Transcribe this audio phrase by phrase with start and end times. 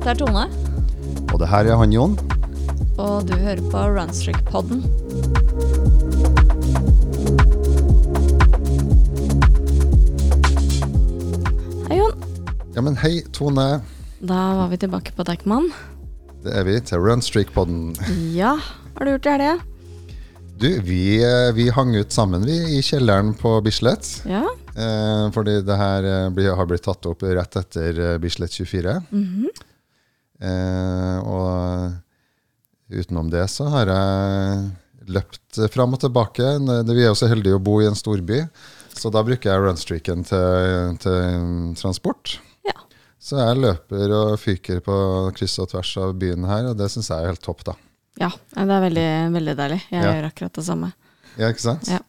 [0.00, 0.44] Dette er Tone,
[1.28, 2.14] Og det her er han Jon.
[2.96, 4.80] og du hører på Runstrick-podden.
[11.88, 12.20] Hei, Jon.
[12.76, 13.80] Ja, men hei, Tone.
[14.20, 15.70] Da var vi tilbake på Deichman.
[16.44, 17.94] Det er vi til Runstreak-podden.
[18.36, 18.54] Ja,
[18.96, 19.56] har du gjort det i helga?
[20.60, 24.08] Du, vi, eh, vi hang ut sammen vi i kjelleren på Bislett.
[24.28, 24.42] Ja.
[24.76, 28.96] Eh, fordi det her eh, blir, har blitt tatt opp rett etter eh, Bislett 24.
[29.00, 29.49] eh,
[30.40, 31.92] og
[32.90, 36.46] utenom det så har jeg løpt fram og tilbake.
[36.88, 38.40] Vi er jo så heldige å bo i en storby,
[38.96, 42.38] så da bruker jeg runstreaken til, til transport.
[42.66, 42.76] Ja.
[43.20, 44.96] Så jeg løper og fyker på
[45.36, 47.76] kryss og tvers av byen her, og det syns jeg er helt topp, da.
[48.20, 49.80] ja, det er veldig, veldig deilig.
[49.90, 50.12] Jeg Ja.
[50.16, 50.92] gjør akkurat det samme.
[51.38, 51.88] Ja, ikke sant?
[51.88, 52.00] Ja.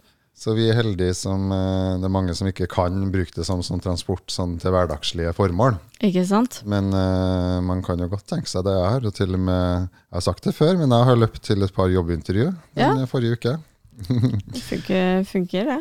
[0.42, 3.60] Så vi er heldige som eh, Det er mange som ikke kan bruke det som,
[3.62, 5.76] som transport sånn til hverdagslige formål.
[6.02, 6.64] Ikke sant?
[6.66, 8.74] Men uh, man kan jo godt tenke seg det.
[8.74, 11.44] Jeg har jo til og med Jeg har sagt det før, men jeg har løpt
[11.46, 12.48] til et par jobbintervju
[12.80, 12.90] Ja.
[12.98, 13.58] den forrige uke.
[14.02, 15.80] Det funker, funker det.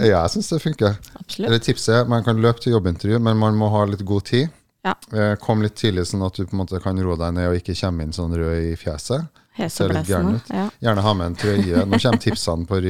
[0.00, 0.96] Ja, jeg syns det funker.
[1.20, 1.48] Absolutt.
[1.50, 4.48] Eller tipset man kan løpe til jobbintervju, men man må ha litt god tid.
[4.84, 4.94] Ja.
[5.12, 7.58] Eh, Kom litt tidlig, sånn at du på en måte kan roe deg ned og
[7.60, 9.28] ikke komme inn sånn rød i fjeset.
[9.68, 10.48] Ser litt gæren ut.
[10.48, 10.68] Ja.
[10.80, 11.84] Gjerne ha med en trøye.
[11.84, 12.80] Nå kommer tipsene på,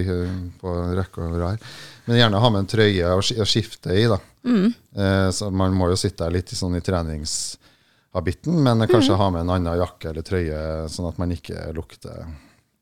[0.60, 1.64] på rekke og rad.
[2.06, 4.04] Men gjerne ha med en trøye å skifte i.
[4.10, 4.20] da.
[4.46, 4.68] Mm.
[4.96, 9.30] Eh, så Man må jo sitte der litt i sånn i treningshabitten, men kanskje ha
[9.30, 12.24] med en annen jakke eller trøye, sånn at man ikke lukter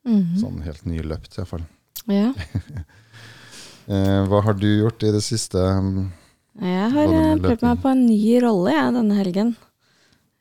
[0.07, 0.39] mm.
[0.41, 1.67] sånn helt nyløpt, iallfall.
[2.07, 2.33] ja.
[3.89, 5.57] Eh, hva har du gjort i det siste?
[6.61, 9.53] Jeg har eh, prøvd meg på en ny rolle jeg, denne helgen.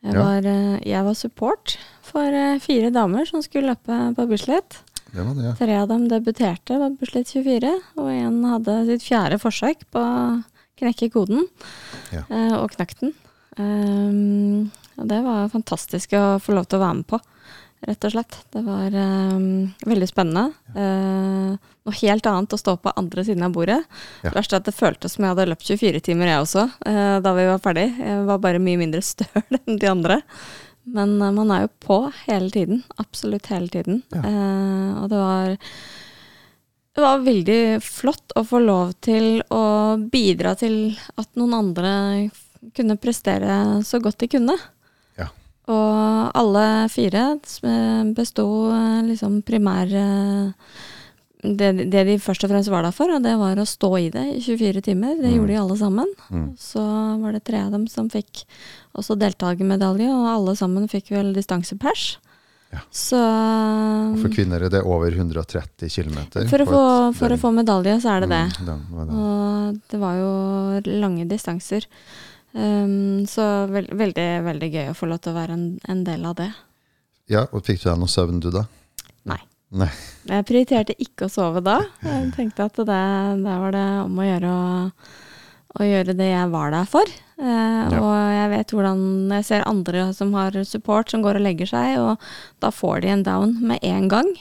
[0.04, 0.20] Jeg, Ja.
[0.20, 1.78] var, eh, jeg var support
[2.08, 4.80] for eh, fire damer som skulle løpe på Bislett.
[5.14, 5.54] Det var det.
[5.60, 10.18] Tre av dem debuterte på Bislett 24, og en hadde sitt fjerde forsøk på å
[10.78, 11.48] knekke koden,
[12.14, 12.24] Ja.
[12.30, 13.14] eh, og knakk den.
[13.58, 14.68] Um,
[14.98, 17.20] og det var fantastisk å få lov til å være med på,
[17.88, 18.38] rett og slett.
[18.54, 19.48] Det var um,
[19.86, 20.52] veldig spennende.
[20.78, 21.58] Eh,
[21.88, 23.80] noe helt annet å stå på andre siden av bordet.
[24.26, 24.34] Ja.
[24.36, 27.34] verste er at det føltes som jeg hadde løpt 24 timer, jeg også, uh, da
[27.38, 27.88] vi var ferdig.
[27.98, 30.22] Jeg var bare mye mindre støl enn de andre.
[30.88, 32.84] Men eh, man er jo på hele tiden.
[33.02, 34.02] Absolutt hele tiden.
[34.16, 34.24] Ja.
[34.24, 35.56] Eh, og det var
[36.98, 41.92] det var veldig flott å få lov til å bidra til at noen andre
[42.74, 44.56] kunne prestere så godt de kunne.
[45.20, 45.28] Ja.
[45.70, 47.28] Og alle fire
[48.18, 50.74] besto eh, liksom primær eh,
[51.44, 54.10] det, det de først og fremst var der for, og det var å stå i
[54.10, 55.16] det i 24 timer.
[55.22, 55.36] Det Mm.
[55.38, 56.08] gjorde de alle sammen.
[56.32, 56.48] Mm.
[56.58, 56.82] Så
[57.22, 58.44] var det tre av dem som fikk
[58.98, 62.18] også deltakermedalje, og alle sammen fikk vel distansepers.
[62.74, 62.80] Ja.
[62.92, 66.18] Så Og for kvinner er det over 130 km.
[66.50, 66.82] for, å få,
[67.16, 68.42] for å få medalje, så er det det.
[68.60, 69.14] Mm, den det.
[69.16, 71.86] Og det var jo lange distanser.
[72.54, 76.26] Um, så veld, veldig, veldig gøy å få lov til å være en, en del
[76.26, 76.50] av det.
[77.30, 78.66] Ja, og Fikk du deg noe søvn, du, da?
[79.76, 79.90] Nei.
[80.30, 81.82] Jeg prioriterte ikke å sove da.
[82.04, 82.88] Jeg tenkte at det,
[83.44, 84.92] der var det om å gjøre å,
[85.80, 87.16] å gjøre det jeg var der for.
[87.38, 88.00] Eh, Ja.
[88.02, 89.02] Og jeg vet hvordan
[89.36, 92.24] jeg ser andre som har support, som går og legger seg, og
[92.64, 94.32] da får de en down med en gang.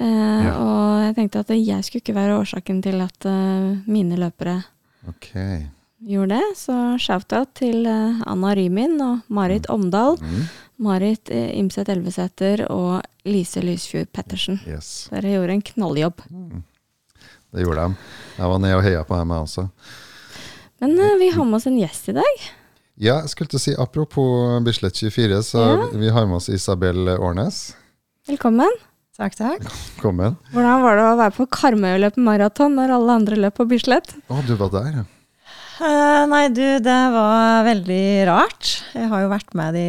[0.00, 0.54] Eh, Ja.
[0.56, 4.62] Og jeg tenkte at jeg skulle ikke være årsaken til at uh, mine løpere
[5.08, 5.66] okay.
[6.04, 6.56] gjorde det.
[6.56, 10.18] Så shout-out til eh, Anna Rymin og Marit Omdal.
[10.20, 10.42] Mm.
[10.78, 14.58] Marit eh, Imset Elveseter og Lise Lysfjord Pettersen.
[14.68, 15.08] Yes.
[15.12, 16.22] Dere gjorde en knalljobb.
[17.52, 18.12] Det gjorde de.
[18.38, 19.66] Jeg var nede og heia på dem, jeg også.
[20.82, 22.42] Men uh, vi har med oss en gjest i dag.
[22.98, 25.88] Ja, jeg skulle til å si Apropos Bislett 24, så Ja.
[25.94, 27.60] vi har med oss Isabel Årnes.
[28.28, 28.74] Velkommen.
[29.18, 29.62] Takk, takk.
[29.96, 30.36] Velkommen.
[30.52, 33.66] Hvordan var det å være på Karmøy og løpe maraton når alle andre løp på
[33.70, 34.12] Bislett?
[34.30, 35.06] Å, du var der, ja.
[35.78, 38.70] Uh, nei, du, det var veldig rart.
[38.98, 39.86] Jeg har jo vært med de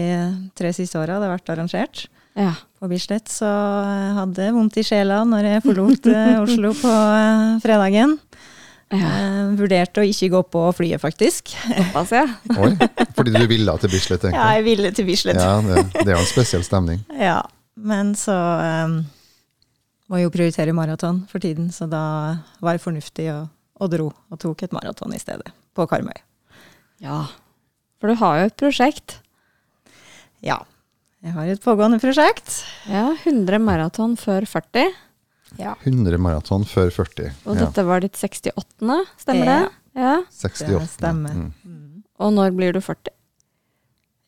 [0.58, 2.06] tre siste åra det har vært arrangert
[2.40, 2.54] Ja.
[2.80, 7.58] på Bislett, så jeg hadde vondt i sjela når jeg forlot eh, Oslo på eh,
[7.64, 8.16] fredagen.
[8.94, 9.10] ja.
[9.20, 11.52] Eh, vurderte å ikke gå på flyet, faktisk.
[11.68, 12.24] Såpass, ja.
[12.64, 12.72] Oi,
[13.18, 15.42] fordi du ville til Bislett, Ja, jeg ville til Bislett.
[15.42, 17.04] Ja, det, det er jo en spesiell stemning.
[17.30, 17.42] Ja,
[17.80, 18.98] men så um,
[20.10, 22.02] må jeg jo prioritere maraton for tiden, så da
[22.64, 23.44] var jeg fornuftig å,
[23.80, 26.16] og dro og tok et maraton i stedet, på Karmøy.
[27.04, 27.26] Ja.
[28.00, 29.20] For du har jo et prosjekt.
[30.44, 30.62] Ja,
[31.24, 32.62] jeg har et pågående prosjekt.
[32.88, 34.86] Ja, 100 maraton før 40.
[35.60, 35.74] Ja.
[35.84, 37.32] 100 maraton før 40.
[37.46, 37.66] Og Ja.
[37.66, 39.72] dette var ditt 68., stemmer det?
[40.00, 40.16] Ja.
[40.32, 40.80] 68.
[40.80, 41.34] Det stemmer.
[41.66, 42.04] Mm.
[42.20, 43.12] Og når blir du 40?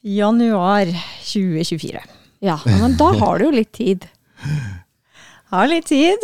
[0.03, 0.85] Januar
[1.23, 2.01] 2024.
[2.41, 4.07] Ja, men da har du jo litt tid.
[5.51, 6.23] Har litt tid,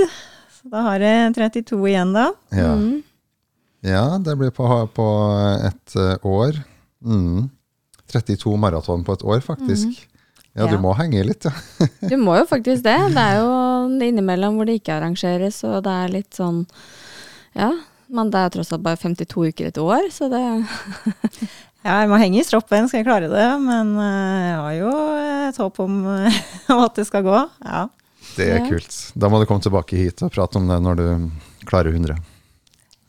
[0.56, 2.32] så da har jeg 32 igjen da.
[2.52, 2.72] Ja.
[2.74, 3.04] Mm.
[3.86, 4.66] ja, det blir på,
[4.96, 5.08] på
[5.68, 6.58] et eh, år.
[7.06, 7.50] Mm.
[8.10, 10.08] 32 maraton på et år, faktisk.
[10.58, 11.54] Ja, du må henge i litt, ja.
[12.10, 12.96] Du må jo faktisk det.
[13.16, 13.52] Det er jo
[14.08, 16.66] innimellom hvor det ikke arrangeres, og det er litt sånn
[17.58, 17.72] Ja.
[18.08, 20.40] Men det er tross alt bare 52 uker et år, så det
[21.88, 23.48] Ja, jeg må henge i stroppen, skal jeg klare det.
[23.64, 24.94] Men eh, jeg har jo
[25.48, 26.00] et håp om,
[26.88, 27.38] at det skal gå.
[27.64, 27.84] Ja.
[28.36, 28.96] Det er kult.
[29.16, 31.06] Da må du komme tilbake hit og prate om det når du
[31.70, 32.18] klarer 100.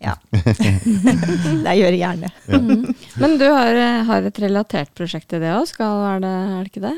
[0.04, 0.14] ja.
[0.30, 2.30] det gjør jeg gjerne.
[2.54, 2.94] Mhm.
[3.18, 6.36] Men du har, eh, har et relatert prosjekt til det òg, er det
[6.70, 6.96] ikke det?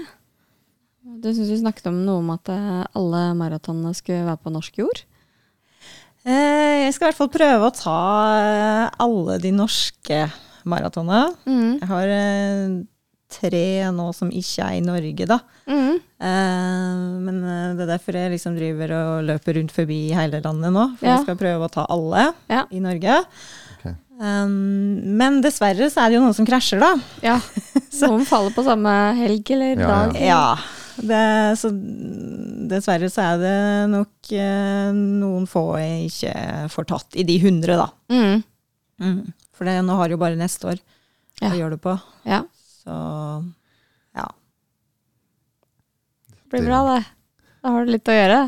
[1.21, 4.79] Du syns vi snakket om noe om at eh, alle maratonene skulle være på norsk
[4.83, 5.03] jord?
[6.25, 7.99] Eh, Jeg skal i hvert fall prøve å ta
[8.39, 10.23] eh, alle de norske
[10.69, 11.35] maratonene.
[11.49, 11.79] Mm.
[11.81, 12.13] Jeg har
[13.31, 13.65] tre
[13.95, 15.39] nå som ikke er i Norge, da.
[15.71, 15.97] Mm.
[16.21, 17.41] Eh, Men
[17.79, 20.89] det er derfor jeg liksom driver og løper rundt forbi hele landet nå.
[20.99, 21.17] For Ja.
[21.17, 22.65] jeg skal prøve å ta alle Ja.
[22.71, 23.21] i Norge.
[23.79, 23.95] Ok.
[24.21, 26.93] Um, men dessverre så er det jo noen som krasjer, da.
[27.25, 27.39] ja.
[28.01, 30.21] Noen faller på samme helg eller Ja, dag.
[30.21, 30.45] Ja.
[31.01, 31.21] Det,
[31.57, 31.71] så
[32.71, 33.55] dessverre så er det
[33.93, 36.33] nok eh, noen få jeg ikke
[36.75, 37.87] får tatt i de hundre, da.
[38.13, 38.43] Mm.
[39.01, 39.21] Mm.
[39.57, 40.81] For det, nå har jeg jo bare neste år
[41.41, 41.49] Ja.
[41.53, 41.95] å gjøre det på.
[42.29, 42.43] ja.
[42.81, 42.95] Så
[44.17, 44.27] ja.
[46.51, 47.01] Det blir bra, det.
[47.63, 48.39] Da har du litt å gjøre.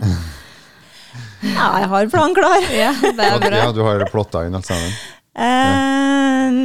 [1.57, 2.69] ja jeg har planen klar.
[2.73, 3.59] Ja, det er bra.
[3.65, 4.93] Ja, du har plotta inn alt sammen.
[5.33, 6.57] Eh,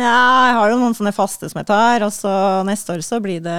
[0.00, 2.32] ja, jeg har jo noen sånne faste som jeg tar, og så
[2.66, 3.58] neste år så blir det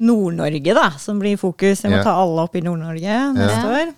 [0.00, 1.82] Nord-Norge, da, som blir fokus.
[1.84, 2.02] Jeg må Ja.
[2.04, 3.74] ta alle opp i Nord-Norge neste Ja.
[3.86, 3.94] år.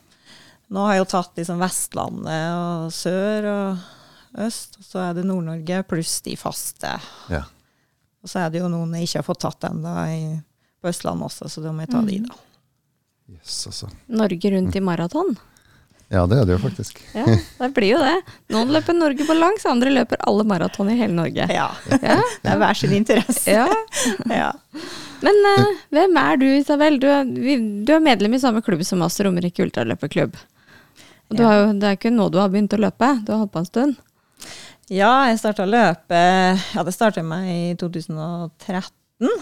[0.71, 3.79] Nå har jeg jo tatt liksom Vestlandet og sør og
[4.45, 7.01] øst, og så er det Nord-Norge pluss de faste.
[7.31, 7.43] Ja.
[8.23, 10.43] Og så er det jo noen jeg ikke har fått tatt ennå
[10.83, 12.35] på Østlandet også, så da må jeg ta de, da.
[13.33, 13.89] Yes, altså.
[14.09, 15.37] Norge rundt i maraton.
[16.11, 17.01] Ja, det er det jo faktisk.
[17.15, 17.25] Ja,
[17.59, 18.23] det blir jo det.
[18.55, 21.47] Noen løper Norge på langs, andre løper alle maraton i hele Norge.
[21.51, 21.71] Ja.
[21.91, 22.21] Ja.
[22.43, 23.47] Det er hver sin interesse.
[23.51, 23.67] Ja.
[24.31, 24.53] Ja.
[25.25, 26.99] Men uh, hvem er du, Isabel?
[27.01, 30.37] Du er, vi, du er medlem i samme klubb som oss, Romerike ultraløperklubb.
[31.31, 31.49] Og du Ja.
[31.49, 33.63] har jo, det er ikke nå du har begynt å løpe, du har holdt på
[33.65, 33.97] en stund.
[34.93, 36.19] Ja, jeg starta å løpe
[36.77, 39.33] Ja, det starta meg i 2013.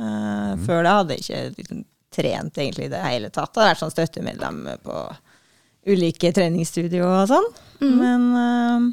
[0.00, 1.82] Eh, Før det hadde jeg ikke liksom,
[2.16, 3.52] trent egentlig i det hele tatt.
[3.56, 4.96] Jeg har vært sånn støttemedlem på
[5.92, 7.50] ulike treningsstudio og sånn.
[7.84, 8.86] Men eh,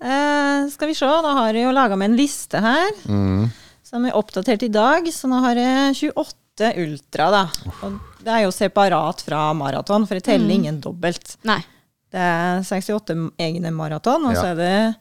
[0.00, 2.94] eh, skal vi se, da har jeg jo laga meg en liste her.
[3.04, 3.50] Mm.
[3.84, 7.48] Som er oppdatert i dag, så nå har jeg 28 ultra, da.
[7.82, 10.50] Og det er jo separat fra maraton, for jeg teller Mm.
[10.60, 11.36] ingen dobbelt.
[11.44, 11.64] Nei.
[12.12, 14.40] Det er 68 egne maraton, og Ja.
[14.42, 14.96] så er det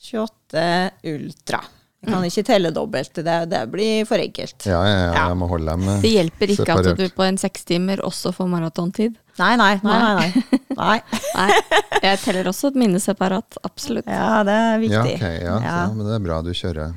[0.00, 1.60] 28 ultra.
[2.04, 4.66] Jeg kan ikke telle dobbelt, det, det blir for enkelt.
[4.66, 5.28] Ja, ja, ja, Ja.
[5.28, 6.86] jeg må holde dem eh, Det hjelper ikke separert.
[6.86, 9.16] at du på en sekstimer også får maratontid.
[9.38, 10.00] Nei, nei, nei.
[10.20, 10.32] nei,
[10.76, 11.00] nei.
[11.34, 11.60] nei.
[12.02, 14.04] Jeg teller også et minne separat, absolutt.
[14.06, 15.20] Ja, det er Ja, viktig.
[15.22, 15.86] ja, Ja.
[15.88, 16.94] Så, men det er bra du kjører.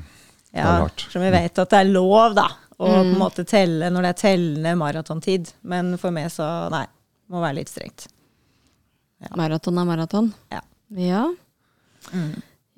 [0.54, 2.48] Ja, som vi vet at det er lov, da,
[2.78, 2.98] på Mm.
[3.12, 5.52] en måte telle når det er tellende maratontid.
[5.62, 6.84] Men for meg så, nei,
[7.28, 8.06] må være litt strengt.
[9.36, 10.32] Maraton er maraton.
[10.54, 10.60] Ja.
[10.94, 11.24] Ja.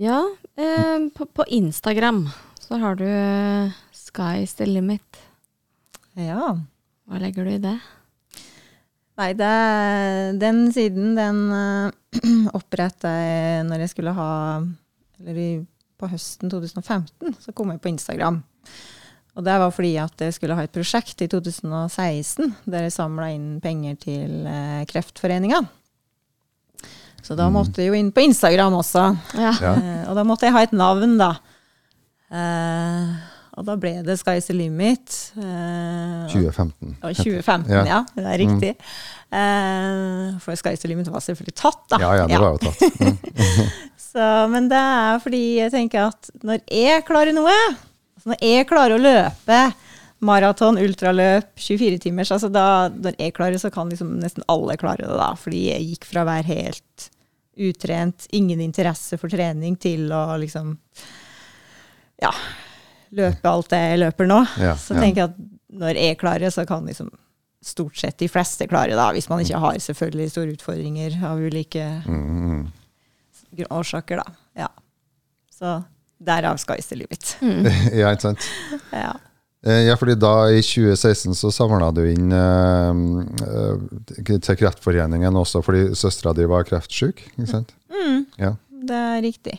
[0.01, 0.21] Ja,
[0.57, 2.25] eh, på, på Instagram
[2.61, 5.21] så har du eh, Sky's the limit.
[6.17, 6.57] Ja.
[7.07, 7.77] Hva legger du i det?
[9.21, 9.51] Nei, det,
[10.41, 14.31] den siden, den uh, oppretta jeg når jeg skulle ha
[15.21, 15.49] Eller i,
[16.01, 18.41] på høsten 2015, så kom jeg på Instagram.
[19.41, 23.31] Og det var fordi at jeg skulle ha et prosjekt i 2016 der jeg samla
[23.33, 25.63] inn penger til eh, Kreftforeninga.
[27.25, 29.07] Så da måtte jeg jo inn på Instagram også.
[29.41, 29.55] Ja.
[29.65, 29.73] Ja.
[29.81, 31.31] Eh, og da måtte jeg ha et navn, da.
[32.29, 33.11] Eh,
[33.61, 35.17] og da ble det Sky's the limit.
[35.41, 36.95] Eh, 2015.
[37.01, 37.83] og 2015, Ja.
[37.89, 38.01] ja.
[38.13, 38.77] Det er riktig.
[39.33, 42.01] Eh, for Sky's the limit var selvfølgelig tatt, da.
[42.05, 43.01] Ja, ja, det var jo tatt.
[43.01, 43.69] Mm.
[44.11, 47.55] Så, men det er fordi jeg tenker at når jeg klarer noe,
[48.21, 49.61] altså når jeg klarer å løpe
[50.21, 54.77] maraton, ultraløp, 24 timers, altså da, når jeg klarer det, så kan liksom nesten alle
[54.77, 55.31] klare det da.
[55.41, 57.07] Fordi jeg gikk fra å være helt
[57.61, 60.75] utrent, ingen interesse for trening, til å liksom
[62.21, 62.33] ja,
[63.17, 64.43] løpe alt det jeg løper nå.
[64.61, 65.41] Ja, så tenker jeg at
[65.81, 67.09] når jeg klarer det, så kan liksom
[67.65, 71.41] stort sett de fleste klare det, da, hvis man ikke har selvfølgelig store utfordringer av
[71.41, 73.65] ulike Mm, mm.
[73.73, 74.37] årsaker, da.
[74.67, 74.69] Ja.
[75.53, 75.75] Så
[76.21, 77.37] derav Sky's the limit.
[77.97, 78.47] Ja, ikke sant.
[78.93, 79.15] Ja.
[79.65, 83.01] Eh, Ja, fordi da i 2016 så samla du inn eh,
[83.45, 87.75] eh, til Kreftforeningen også fordi søstera di var kreftsyk, ikke sant?
[87.93, 88.55] Mm, Ja.
[88.89, 89.59] det er riktig.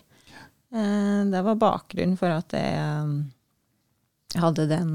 [0.74, 4.94] Eh, Det var bakgrunnen for at jeg eh, hadde den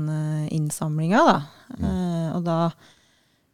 [0.51, 1.39] innsamlinga, da.
[1.79, 2.59] Eh, Og da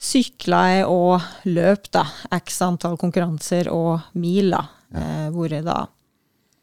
[0.03, 2.07] sykla jeg og løp, da.
[2.41, 4.65] X antall konkurranser og mil, da.
[4.95, 5.83] eh, Hvor jeg da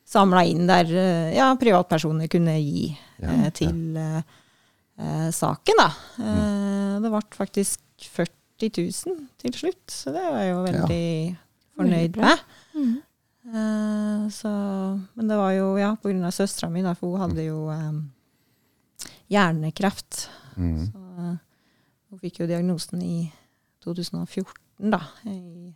[0.09, 2.87] samla inn der eh, ja, privatpersoner kunne gi
[3.21, 4.21] Ja, eh, til ja.
[4.97, 5.89] eh, saken, da.
[6.23, 11.05] Eh, Det ble faktisk 40 000 til slutt, så det var jeg jo veldig
[11.79, 12.41] fornøyd med.
[12.75, 12.97] med.
[13.49, 14.51] Eh, så,
[15.15, 19.07] men det var jo ja, på grunn av søstera mi, for hun hadde jo eh,
[19.31, 20.25] hjernekreft.
[20.57, 20.85] Mm.
[20.91, 21.37] Så, eh,
[22.09, 23.17] hun fikk jo diagnosen i
[23.85, 24.99] 2014, da,
[25.29, 25.73] i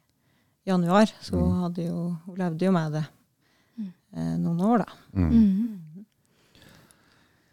[0.68, 1.12] januar.
[1.22, 3.12] Så hun, hadde jo, hun levde jo med det eh,
[4.14, 4.98] noen år, da.
[5.18, 5.80] Mm.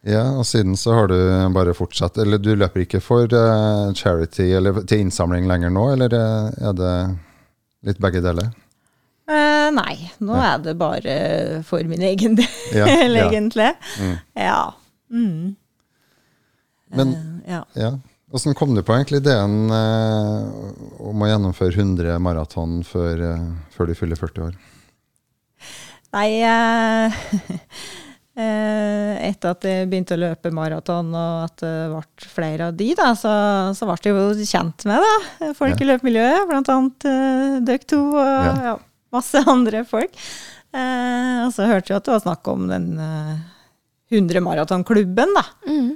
[0.03, 1.17] Ja, og siden så har du
[1.53, 6.15] bare fortsatt Eller du løper ikke for uh, charity eller til innsamling lenger nå, eller
[6.17, 6.93] eh, er det
[7.91, 8.49] litt begge deler?
[9.31, 10.55] Eh, nei, nå Ja.
[10.55, 11.17] er det bare
[11.69, 12.49] for min egen del,
[12.81, 13.27] Ja, ja.
[13.29, 13.69] egentlig.
[14.01, 14.17] Mm.
[14.41, 14.63] Ja.
[15.13, 15.57] Mm.
[16.97, 17.61] Men Eh, ja.
[17.77, 17.91] ja,
[18.33, 20.43] hvordan kom du på egentlig ideen eh,
[21.11, 24.57] om å gjennomføre 100 maraton før, eh, før du fyller 40 år?
[26.11, 27.19] Nei, eh,
[28.41, 32.89] eh, etter at jeg begynte å løpe maraton, og at det ble flere av de,
[32.99, 33.33] da, så,
[33.79, 35.85] så ble jeg jo kjent med da, folk Ja.
[35.85, 38.57] i løpemiljøet, blant annet uh, dere to og Ja.
[38.71, 38.75] ja.
[39.15, 40.19] masse andre folk.
[40.71, 43.39] Eh, og så hørte jeg at det var snakk om den eh,
[44.15, 45.43] 100 maratonklubben, da.
[45.67, 45.95] Mm.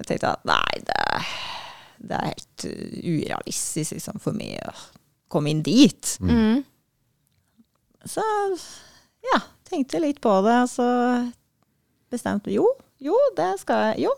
[0.00, 1.00] Jeg tenkte at nei, det,
[2.08, 2.64] det er helt
[3.04, 4.72] urealistisk liksom, for meg å
[5.32, 6.16] komme inn dit.
[6.24, 6.64] Mm.
[8.08, 8.24] Så
[9.24, 9.38] ja,
[9.74, 10.88] tenkte litt på det, og så
[12.14, 12.64] bestemte jo,
[13.02, 14.12] jo, det skal jeg, jo,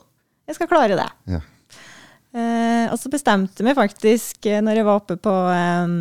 [0.46, 1.08] jeg skal klare det.
[1.32, 1.40] Ja.
[2.36, 5.94] Eh, og så bestemte jeg meg faktisk eh, når jeg var oppe på eh,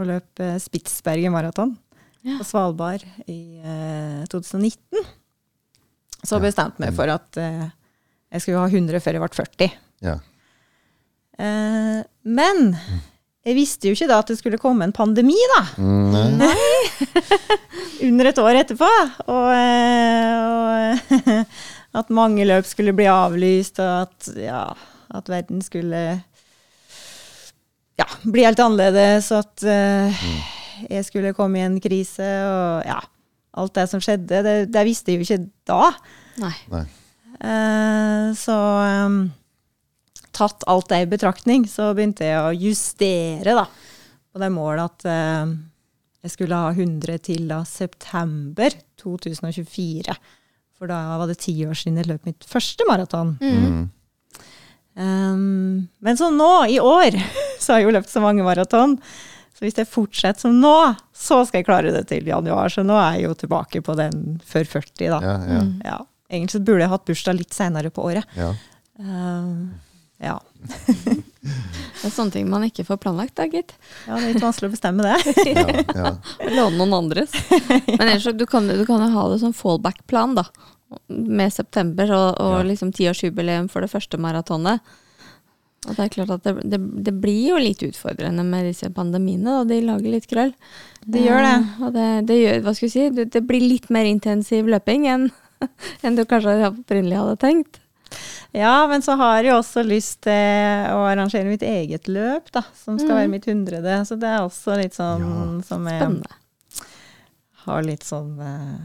[0.00, 1.74] å løpe Spitsbergen maraton
[2.24, 2.38] Ja.
[2.40, 5.02] på Svalbard i eh, 2019.
[6.22, 6.44] Så Ja.
[6.46, 7.66] bestemte jeg meg for at eh,
[8.32, 9.74] jeg skulle ha 100 før jeg ble 40.
[10.08, 10.16] Ja.
[11.42, 12.62] Eh, men
[13.42, 15.62] jeg visste jo ikke da at det skulle komme en pandemi, da.
[15.82, 16.56] Mm, nei.
[18.06, 18.90] under et år etterpå.
[19.26, 21.42] Og, eh, og
[22.00, 24.64] at mange løp skulle bli avlyst, og at, ja,
[25.12, 26.02] at verden skulle
[28.00, 30.24] ja, bli helt annerledes, og at uh,
[30.88, 32.98] jeg skulle komme i en krise, og ja,
[33.60, 34.40] alt det som skjedde.
[34.46, 35.92] Det, det visste jeg jo ikke da.
[36.42, 36.56] Nei.
[36.72, 36.86] Nei.
[37.42, 38.56] Uh, så
[39.04, 39.22] um,
[40.32, 43.66] tatt alt det i betraktning, så begynte jeg å justere da,
[44.32, 45.50] på det målet at eh,
[46.22, 50.14] jeg skulle ha 100 til da september 2024.
[50.78, 53.36] For da var det ti år siden jeg løp mitt første maraton.
[53.42, 53.82] Mm.
[54.94, 57.16] Um, men så nå, i år,
[57.62, 58.96] så har jeg jo løpt så mange maraton.
[59.52, 60.74] Så hvis jeg fortsetter som nå,
[61.14, 62.70] så skal jeg klare det til januar.
[62.72, 65.20] Så nå er jeg jo tilbake på den før 40, da.
[65.22, 66.00] Ja, ja, Ja.
[66.32, 68.24] Egentlig så burde jeg hatt bursdag litt seinere på året.
[68.38, 68.54] ja.
[69.02, 69.72] Um,
[70.22, 70.38] ja.
[72.02, 73.74] Det er sånne ting man ikke får planlagt, da, gitt.
[74.08, 75.34] ja, det er litt vanskelig å bestemme det.
[75.52, 75.64] ja,
[75.94, 76.10] ja.
[76.50, 77.34] Låne noen andres.
[77.86, 80.46] Men ellers, du kan, du kan jo ha det som fallback-plan, da.
[81.12, 82.64] Med september og, og Ja.
[82.72, 84.82] liksom tiårsjubileum for det første maratonet.
[85.86, 89.60] Og det er klart at det, det, det blir jo litt utfordrende med disse pandemiene,
[89.62, 90.52] og de lager litt krøll.
[91.02, 91.54] Det gjør det.
[91.58, 94.70] Eh, og det, det gjør, hva skal vi si, det, det blir litt mer intensiv
[94.70, 95.28] løping enn,
[96.06, 97.81] enn du kanskje opprinnelig hadde tenkt.
[98.52, 100.32] Ja, men så har jeg også lyst til
[100.92, 103.16] å arrangere mitt eget løp, da, som skal Mm.
[103.22, 103.94] være mitt hundrede.
[104.06, 106.36] Så det er også litt sånn som jeg Spennende.
[107.64, 108.78] har litt sånn eh,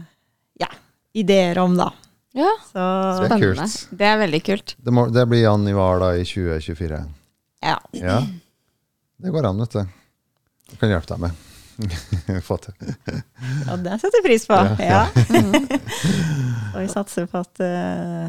[0.64, 0.68] ja,
[1.14, 1.90] ideer om, da.
[2.32, 2.80] Ja, Så
[3.26, 3.76] det er kult.
[3.98, 4.74] Det er veldig kult.
[4.78, 7.04] Det, må, det blir Jan Ivar da i 2024.
[7.62, 7.78] ja.
[7.92, 8.22] Ja.
[9.20, 9.80] Det går an, vet du.
[10.70, 11.32] Jeg kan hjelpe deg med.
[12.46, 12.74] Få til.
[13.66, 14.54] ja, det setter jeg pris på.
[14.54, 14.76] Ja.
[14.78, 15.00] Ja.
[16.74, 18.28] Og vi satser på at eh,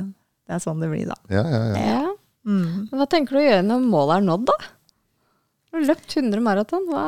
[0.50, 1.16] det er sånn det blir, da.
[1.30, 1.82] Ja, ja, ja.
[1.86, 2.06] Ja.
[2.50, 2.88] Mm.
[2.90, 4.56] Hva tenker du å gjøre når målet er nådd, da?
[5.70, 6.88] Du har løpt 100 maraton.
[6.90, 7.04] Hva,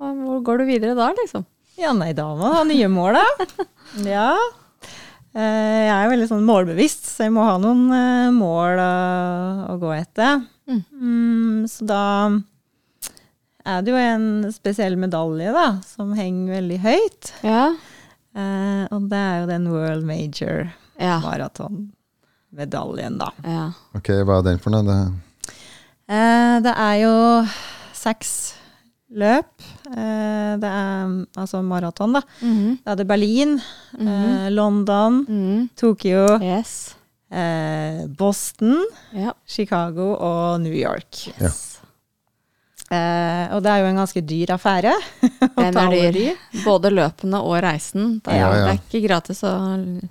[0.00, 1.44] hva, hvor går du videre da, liksom?
[1.76, 3.66] Ja, nei, da må du ha nye mål, da.
[4.16, 4.30] Ja.
[5.36, 8.92] Eh, Jeg er veldig sånn målbevisst, så jeg må ha noen eh, mål å,
[9.74, 10.40] å gå etter.
[10.64, 10.80] Mm.
[10.96, 12.00] Mm, så da
[13.66, 17.32] er det jo en spesiell medalje, da, som henger veldig høyt.
[17.44, 17.66] Ja.
[18.32, 21.18] Eh, og det er jo den World Major Ja.
[22.56, 23.30] Maratonmedaljen, da.
[23.44, 23.72] ja.
[23.96, 24.82] Ok, hva er den for noe?
[24.86, 25.22] Det,
[26.08, 27.14] Eh, det er jo
[27.92, 28.28] seks
[29.10, 29.48] løp.
[29.90, 32.20] Eh, det er altså maraton, da.
[32.40, 32.78] Mhm.
[32.84, 33.56] Da er det Berlin,
[33.98, 35.70] eh, London, Mhm.
[35.74, 36.94] Tokyo, Yes.
[37.28, 39.32] eh, Boston, Ja.
[39.48, 41.26] Chicago og New York.
[41.40, 41.50] Ja.
[42.88, 44.94] Eh, og det er jo en ganske dyr affære.
[45.56, 46.36] Den er dyr.
[46.64, 48.20] Både løpene og reisen.
[48.24, 48.64] Det er, Ja, ja.
[48.64, 50.08] det er ikke gratis å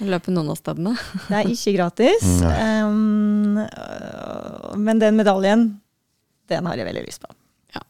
[0.00, 0.94] løpe noen av stedene.
[1.28, 2.26] Det er ikke gratis.
[2.42, 3.58] Um,
[4.86, 5.66] men den medaljen,
[6.50, 7.32] den har jeg veldig lyst på.
[7.74, 7.82] Ja.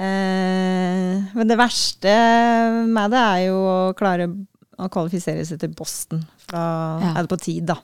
[0.00, 2.12] Uh, men det verste
[2.88, 4.28] med det er jo å klare
[4.80, 6.22] å kvalifisere seg til Boston.
[6.46, 6.62] Fra,
[7.02, 7.14] Ja.
[7.16, 7.76] er det på tid, da.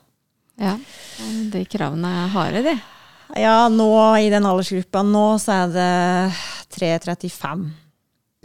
[0.57, 0.77] Ja.
[1.53, 2.75] De kravene er harde, de.
[3.37, 3.89] Ja, nå
[4.23, 6.33] i den aldersgruppa nå så er det
[6.79, 7.67] 3.35.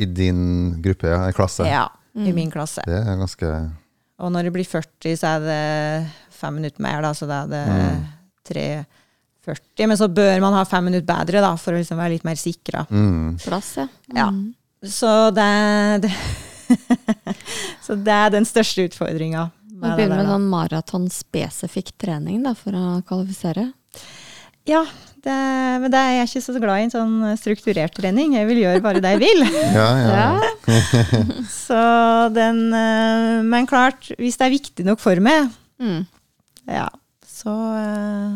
[0.03, 1.29] I din gruppe, ja?
[1.31, 1.65] I klasse?
[1.69, 2.35] Ja, i Mm.
[2.35, 2.83] min klasse.
[2.85, 3.49] Det er ganske
[4.23, 5.61] Og når det blir 40, så er det
[6.39, 8.03] fem minutter mer, da, så da er det Mm.
[8.49, 9.87] 3.40.
[9.91, 12.39] Men så bør man ha fem minutter bedre, da, for å liksom være litt mer
[12.39, 12.85] sikra.
[12.91, 13.39] mm.
[13.45, 13.89] Plass, ja.
[14.15, 14.29] Ja.
[14.31, 14.55] Mm.
[14.83, 15.49] Så det,
[16.03, 16.13] det
[17.87, 19.51] Så det er den største utfordringa.
[19.83, 23.73] Man begynner med sånn maratonspesifikk trening da, for å kvalifisere.
[24.71, 24.85] Ja,
[25.27, 25.35] det,
[25.83, 28.35] men det er jeg ikke så glad i, en sånn strukturert trening.
[28.39, 29.45] Jeg vil gjøre bare det jeg vil.
[29.79, 30.27] Ja, ja.
[31.67, 31.79] Så
[32.35, 35.51] den eh, Men klart, hvis det er viktig nok for meg,
[35.83, 36.05] Mm.
[36.71, 36.85] ja,
[37.27, 38.35] så eh,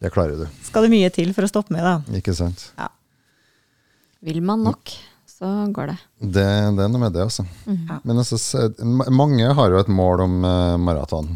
[0.00, 0.46] Det klarer du.
[0.64, 1.98] skal det mye til for å stoppe meg, da.
[2.16, 2.62] Ikke sant?
[4.24, 4.92] Vil man nok,
[5.28, 5.96] så går det.
[6.22, 6.46] Det,
[6.78, 7.44] det er noe med det, altså.
[7.68, 7.82] Mm.
[7.90, 7.98] Ja.
[8.08, 8.38] Men altså,
[9.12, 11.28] mange har jo et mål om uh, maraton,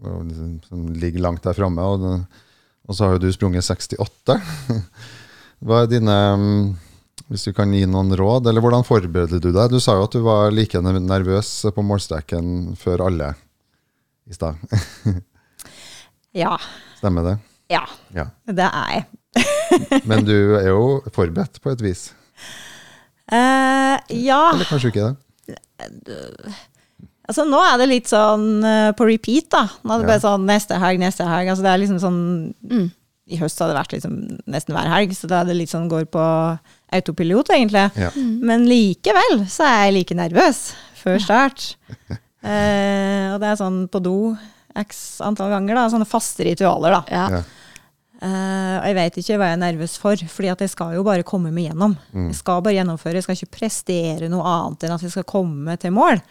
[0.00, 1.84] liksom- som ligger langt der framme.
[1.84, 2.24] Og, det-
[2.88, 4.36] og så har jo du sprunget 68.
[5.64, 6.64] Hva er dine mm,
[7.30, 9.70] Hvis du kan gi noen råd, eller hvordan forbereder du deg?
[9.72, 13.32] Du sa jo at du var like nervøs på målstreken før alle
[14.28, 14.60] i stad.
[16.34, 16.56] Ja.
[16.98, 17.32] Stemmer det?
[17.70, 18.24] Ja, Ja.
[18.50, 19.04] det er jeg.
[20.10, 22.08] Men du er jo forberedt på et vis.
[23.30, 24.40] Uh, ja.
[24.50, 25.14] Eller kanskje ikke det?
[27.28, 29.62] Altså, nå er det litt sånn uh, på repeat, da.
[29.82, 30.10] Nå er det Ja.
[30.12, 31.48] bare sånn neste helg, neste helg.
[31.48, 32.20] Altså, det er liksom sånn
[32.70, 32.90] Mm.
[33.32, 34.16] I høst har det vært liksom
[34.52, 36.24] nesten hver helg, så da er det litt sånn går på
[36.92, 37.86] autopilot, egentlig.
[37.96, 38.10] Ja.
[38.14, 41.76] Men likevel så er jeg like nervøs før start.
[42.44, 44.36] uh, og det er sånn på do
[44.76, 45.88] x antall ganger, da.
[45.88, 47.02] Sånne faste ritualer, da.
[47.08, 47.28] Ja.
[47.38, 47.42] Ja.
[48.24, 51.02] Eh, og jeg vet ikke hva jeg er nervøs for, fordi at jeg skal jo
[51.04, 51.96] bare komme meg gjennom.
[52.14, 52.28] Mm.
[52.30, 55.74] Jeg skal bare gjennomføre, jeg skal ikke prestere noe annet enn at jeg skal komme
[55.82, 56.22] til mål.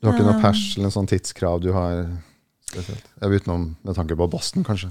[0.00, 2.06] Du har ikke noe pers eller en sånn tidskrav du har
[2.70, 3.06] spesielt?
[3.20, 4.90] Utenom med tanke på Boston, kanskje.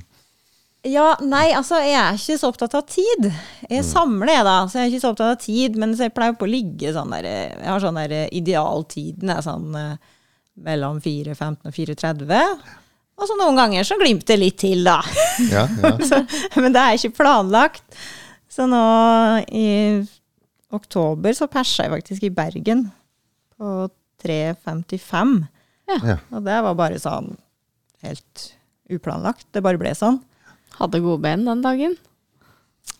[0.88, 3.26] Ja, nei, altså, jeg er ikke så opptatt av tid.
[3.68, 5.80] Jeg samler, jeg, da, så jeg er ikke så opptatt av tid.
[5.82, 9.76] Men jeg pleier på å ligge sånn der Jeg har sånn der idealtiden er sånn
[9.76, 10.14] eh,
[10.64, 12.64] mellom 4.15 og 4.30.
[13.20, 15.02] Og så noen ganger så glimter det litt til, da.
[15.52, 15.92] Ja, ja.
[16.10, 16.22] Så,
[16.62, 17.84] men det er ikke planlagt.
[18.50, 18.80] Så nå
[19.52, 19.68] i
[20.74, 22.88] oktober så persa jeg faktisk i Bergen
[23.60, 23.90] på
[24.24, 25.36] 3.55.
[25.90, 26.18] ja.
[26.32, 27.34] Og det var bare sånn
[28.06, 28.46] helt
[28.90, 29.48] uplanlagt.
[29.54, 30.22] Det bare ble sånn.
[30.80, 31.98] Hadde gode ben den dagen.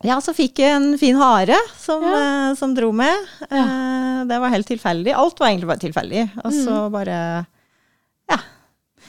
[0.06, 3.26] Ja, så fikk jeg en fin hare som, eh, som dro med.
[3.50, 5.12] Eh, det var helt tilfeldig.
[5.16, 6.24] Alt var egentlig bare tilfeldig.
[6.44, 7.18] Og så bare
[8.30, 8.38] Ja.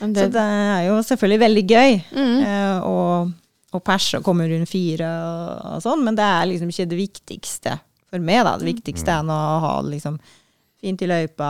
[0.02, 0.17] Det...
[0.17, 2.41] Så det, er jo selvfølgelig veldig gøy Mm.
[2.41, 6.97] eh, perse og komme rundt fire og, og sånn, men det er liksom ikke det
[7.00, 8.58] viktigste for meg, da.
[8.58, 10.17] Det viktigste er nå å ha liksom
[10.81, 11.49] fint i løypa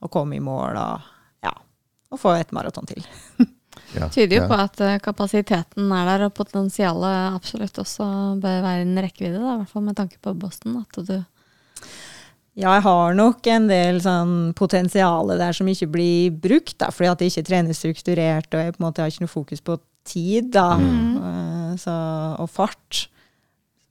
[0.00, 1.10] og, komme i mål og
[1.44, 1.52] ja.
[2.12, 3.04] Og få et maraton til.
[3.94, 4.48] Ja, Tyder jo ja.
[4.50, 8.06] på at eh, kapasiteten er der, og potensialet absolutt også
[8.42, 10.80] bør være en rekkevidde, da, i hvert fall med tanke på Boston.
[10.82, 11.16] At du
[12.54, 17.10] Ja, jeg har nok en del sånn potensiale der som ikke blir brukt, da, fordi
[17.10, 19.78] at jeg ikke trener strukturert, og jeg på en måte har ikke noe fokus på
[20.06, 21.74] tid da, mm.
[21.82, 21.94] så,
[22.38, 23.08] og fart.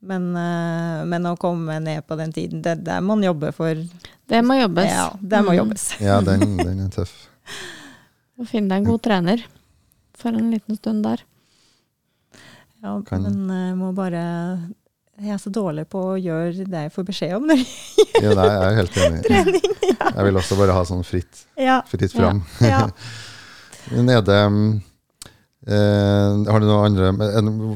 [0.04, 3.74] Men, eh, men å komme ned på den tiden, det, det må man jobbe for.
[4.28, 4.90] Det må jobbes.
[4.92, 5.58] Ja, det må Mm.
[5.62, 5.84] jobbes.
[6.04, 7.14] Ja, den, den er tøff.
[8.40, 9.44] Å finne deg en god trener
[10.18, 11.22] for en liten stund der.
[12.84, 14.22] Ja, Kan- men jeg må bare
[15.16, 17.44] Jeg er så dårlig på å gjøre det jeg får beskjed om.
[17.46, 17.60] Når,
[18.24, 19.20] Ja, nei, jeg er helt enig.
[20.02, 22.42] Jeg vil også bare ha sånn fritt, ja, fritt fram.
[22.60, 22.80] ja.
[23.94, 24.02] Ja.
[24.02, 24.50] er
[25.64, 27.12] det mm, eh, Har du noe andre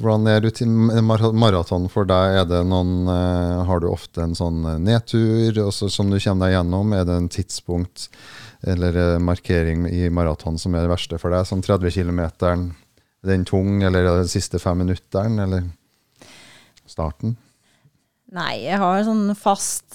[0.00, 2.42] Hvordan er maraton for deg?
[2.42, 6.48] Er det noen eh, Har du ofte en sånn eh, nedtur også, som du kommer
[6.48, 6.92] deg gjennom?
[6.92, 8.10] Er det en tidspunkt
[8.66, 11.46] eller markering i maraton som er det verste for deg?
[11.46, 12.64] Sånn 30 km, er
[13.22, 15.68] den tung, eller er det de siste fem minutteren, eller
[16.90, 17.36] starten?
[18.34, 19.94] Nei, jeg har sånn fast,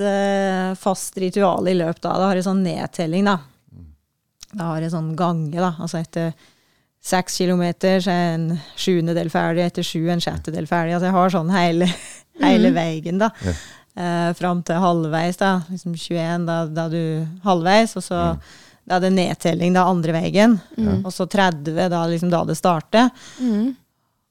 [0.80, 3.36] fast ritual i løpet av Da har jeg sånn nedtelling, da.
[4.54, 5.74] Da har jeg sånn gange, da.
[5.84, 6.32] Altså etter
[7.04, 10.96] seks kilometer så er en sjuendedel ferdig, etter sju en sjettedel ferdig.
[10.96, 11.88] Altså jeg har sånn hele,
[12.46, 13.32] hele veien, da.
[13.44, 13.56] Ja.
[13.94, 15.56] Eh, Fram til halvveis, da.
[15.70, 17.02] Liksom 21, da, da du
[17.44, 18.22] halvveis, og så
[18.84, 20.58] da er det nedtelling da andre veien.
[21.06, 23.12] Og så 30, da liksom da det starter.
[23.40, 23.72] Mm.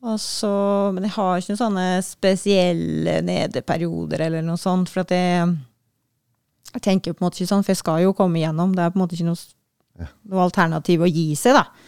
[0.02, 0.50] Og så,
[0.92, 4.90] men jeg har ikke noen sånne spesielle nedeperioder eller noe sånt.
[4.92, 5.46] For at jeg,
[6.74, 8.74] jeg tenker på en måte ikke sånn, for jeg skal jo komme igjennom.
[8.76, 11.81] Det er på en måte ikke noe, noe alternativ å gi seg, da.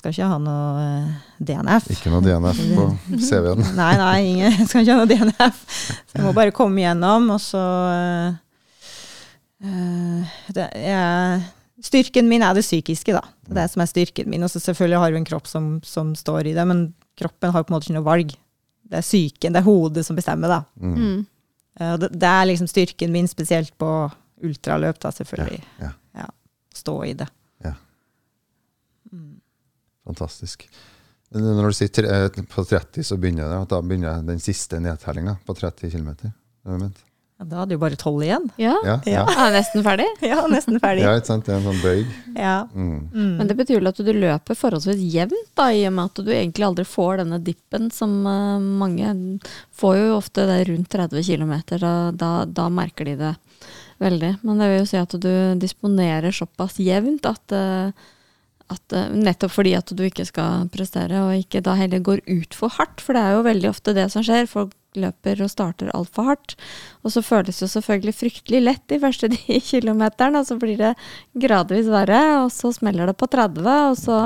[0.00, 1.08] Skal ikke ha noe eh,
[1.44, 1.90] DNF.
[1.92, 2.84] Ikke noe DNF på
[3.20, 3.60] CV-en?
[3.80, 5.58] Nei, nei, ingen, skal ikke ha noe DNF.
[6.08, 8.30] Så jeg må bare komme igjennom, og så uh,
[9.60, 11.42] eh, det, jeg,
[11.84, 13.20] Styrken min er det psykiske, da.
[13.44, 14.46] Det er det som er styrken min.
[14.46, 16.86] Og så selvfølgelig har vi en kropp som, som står i det, men
[17.20, 18.32] kroppen har på en måte ikke noe valg.
[18.90, 20.62] Det er psyken, det er hodet som bestemmer, da.
[20.80, 21.26] Mm.
[21.76, 23.90] Uh, det, det er liksom styrken min, spesielt på
[24.48, 25.60] ultraløp, da, selvfølgelig.
[25.84, 26.30] Ja, Ja,
[26.72, 27.28] Stå i det.
[30.10, 30.66] Fantastisk.
[31.30, 35.38] Når du sier tre, eh, på 30, så begynner det, da begynner den siste nedtellinga
[35.46, 36.10] på 30 km.
[37.40, 38.50] Ja, da hadde jo bare tolv igjen.
[38.60, 38.74] Ja.
[38.84, 39.22] Ja, ja.
[39.24, 39.46] Ja.
[39.54, 40.08] Nesten ferdig?
[40.26, 41.06] Ja, nesten ferdig.
[41.06, 41.46] ja, ikke sant?
[41.46, 42.10] Det er en sånn bøyg.
[42.34, 42.56] Ja.
[42.74, 42.98] Mm.
[43.14, 43.30] Mm.
[43.38, 46.28] Men det betyr vel at du løper forholdsvis jevnt, da, i og med at du
[46.34, 49.14] egentlig aldri får denne dippen som uh, mange
[49.80, 51.54] får jo ofte det rundt 30 km.
[51.80, 53.34] Da, da, da merker de det
[54.00, 54.34] veldig.
[54.44, 58.08] Men det vil jo si at du disponerer såpass jevnt at, eh,
[58.70, 62.54] at eh, nettopp fordi at du ikke skal prestere, og ikke da heller går ut
[62.56, 63.00] for hardt.
[63.02, 64.46] For det er jo veldig ofte det som skjer.
[64.50, 66.56] Folk løper og starter altfor hardt.
[67.06, 70.80] Og så føles det jo selvfølgelig fryktelig lett de første de kilometerne, og så blir
[70.80, 70.88] det
[71.38, 74.18] gradvis verre, og så smeller det på 30, og så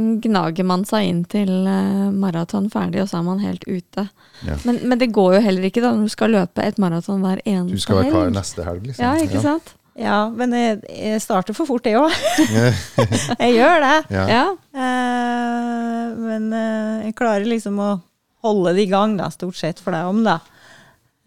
[0.00, 0.20] Mm.
[0.22, 4.06] gnager man seg inn til eh, maraton ferdig, og så er man helt ute.
[4.46, 4.56] Ja.
[4.64, 7.42] Men, men det går jo heller ikke da, når du skal løpe et maraton hver
[7.68, 9.04] Du skal være klar neste helg, liksom.
[9.04, 9.74] Ja, ikke sant?
[9.98, 12.14] Ja, men jeg, jeg starter for fort, jeg òg.
[13.42, 13.96] jeg gjør det.
[14.14, 14.26] Ja.
[14.30, 14.44] Ja.
[14.76, 17.90] Uh, men uh, jeg klarer liksom å
[18.44, 20.38] holde det i gang, da, stort sett for deg om, da.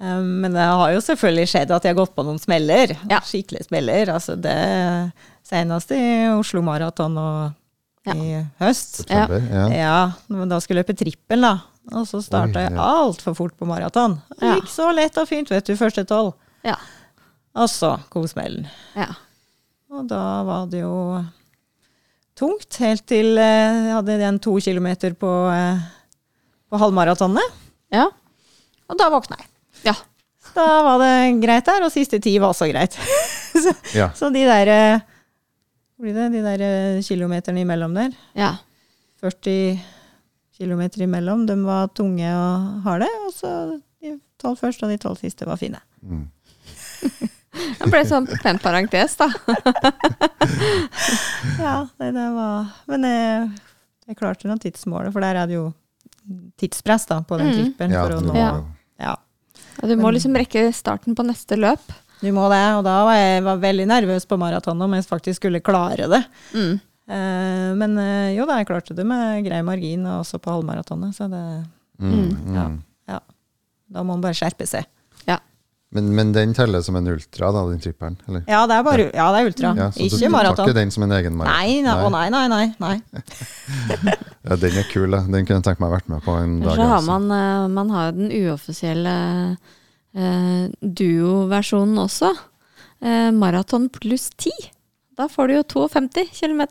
[0.04, 2.96] Eh, men det har jo selvfølgelig skjedd at jeg har gått på noen smeller.
[3.12, 3.22] Ja.
[3.26, 4.14] Skikkelige smeller.
[4.16, 4.56] Altså det
[5.48, 7.60] senest i Oslo Maraton og
[8.04, 8.16] Ja.
[8.16, 8.98] i høst.
[9.04, 9.68] September, ja.
[9.72, 11.54] Ja, men da skulle jeg løpe trippel, da.
[11.94, 14.18] Og så starta jeg altfor fort på maraton.
[14.40, 16.34] Det gikk så lett og fint, vet du, første tolv.
[16.64, 16.76] Ja.
[17.56, 18.68] Og så kom smellen.
[18.98, 19.10] ja.
[19.94, 20.94] Og da var det jo
[22.34, 25.84] tungt, helt til eh, jeg hadde igjen to kilometer på, eh,
[26.70, 27.60] på halvmaratonet.
[27.94, 28.08] ja.
[28.90, 29.48] Og da våkna jeg.
[29.86, 29.94] Ja.
[30.54, 32.98] Da var det greit der, og siste ti var også greit.
[33.64, 34.10] så, Ja.
[34.18, 35.00] så de der eh,
[36.02, 36.26] blir det?
[36.34, 38.56] De der eh, kilometerne imellom der, ja.
[39.22, 39.80] 40
[40.58, 43.08] kilometer imellom, de var tunge og harde.
[43.28, 43.54] Og så
[44.02, 45.80] de tolv første og de tolv siste var fine.
[46.02, 46.28] Mm.
[47.54, 49.28] Det ble sånn pen parentes, da.
[51.60, 53.50] Ja, det, det var Men jeg,
[54.10, 55.68] jeg klarte noen tidsmålet, for der er det jo
[56.60, 57.58] tidspress da, på den Mm.
[57.60, 57.92] trippen.
[57.92, 58.50] Ja, for å du nå, Ja.
[59.00, 59.16] ja.
[59.84, 61.84] Og du må liksom rekke starten på neste løp.
[62.24, 65.42] Du må det, og da var jeg var veldig nervøs på maraton om jeg faktisk
[65.42, 66.22] skulle klare det.
[66.56, 66.80] Mm.
[67.12, 71.12] Eh, men eh, jo da, jeg klarte det med grei margin, og også på halvmaratonet,
[71.18, 71.44] så det
[72.00, 72.68] mm, Ja.
[72.70, 72.78] mm.
[73.12, 73.20] Ja.
[73.92, 74.88] Da må man bare skjerpe seg.
[75.94, 78.16] Men, men den teller som en ultra, da, den tripperen?
[78.28, 78.44] Eller?
[78.50, 79.74] Ja, det er bare Ja, det er ultra.
[79.78, 80.56] Ja, så du- maraton.
[80.56, 81.60] Du tar ikke den som en egen maraton?
[81.60, 82.66] Nei, nei, å nei, nei, nei.
[82.82, 84.16] nei.
[84.44, 85.22] Ja, den er kul, da.
[85.24, 86.76] Den kunne jeg tenkt meg å vært med på en dag.
[86.76, 87.14] Så har altså.
[87.14, 89.14] man, eh, man har jo den uoffisielle
[90.18, 92.34] eh, duo-versjonen også.
[93.00, 94.68] Eh, maraton pluss 10.
[95.16, 96.66] Da får du jo 52 km.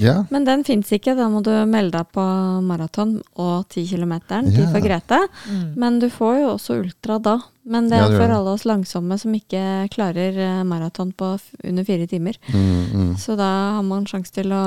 [0.00, 0.24] Ja.
[0.30, 1.14] Men den fins ikke.
[1.18, 2.24] Da må du melde deg på
[2.64, 4.16] maraton og 10 km.
[4.28, 4.70] Tid Ja.
[4.72, 5.20] for Grete.
[5.50, 5.74] Mm.
[5.76, 7.38] Men du får jo også ultra da.
[7.68, 9.60] Men det er for alle oss langsomme som ikke
[9.92, 11.34] klarer eh, maraton på
[11.68, 12.38] under fire timer.
[12.48, 13.10] Mm, mm.
[13.20, 14.62] Så da har man sjanse til å,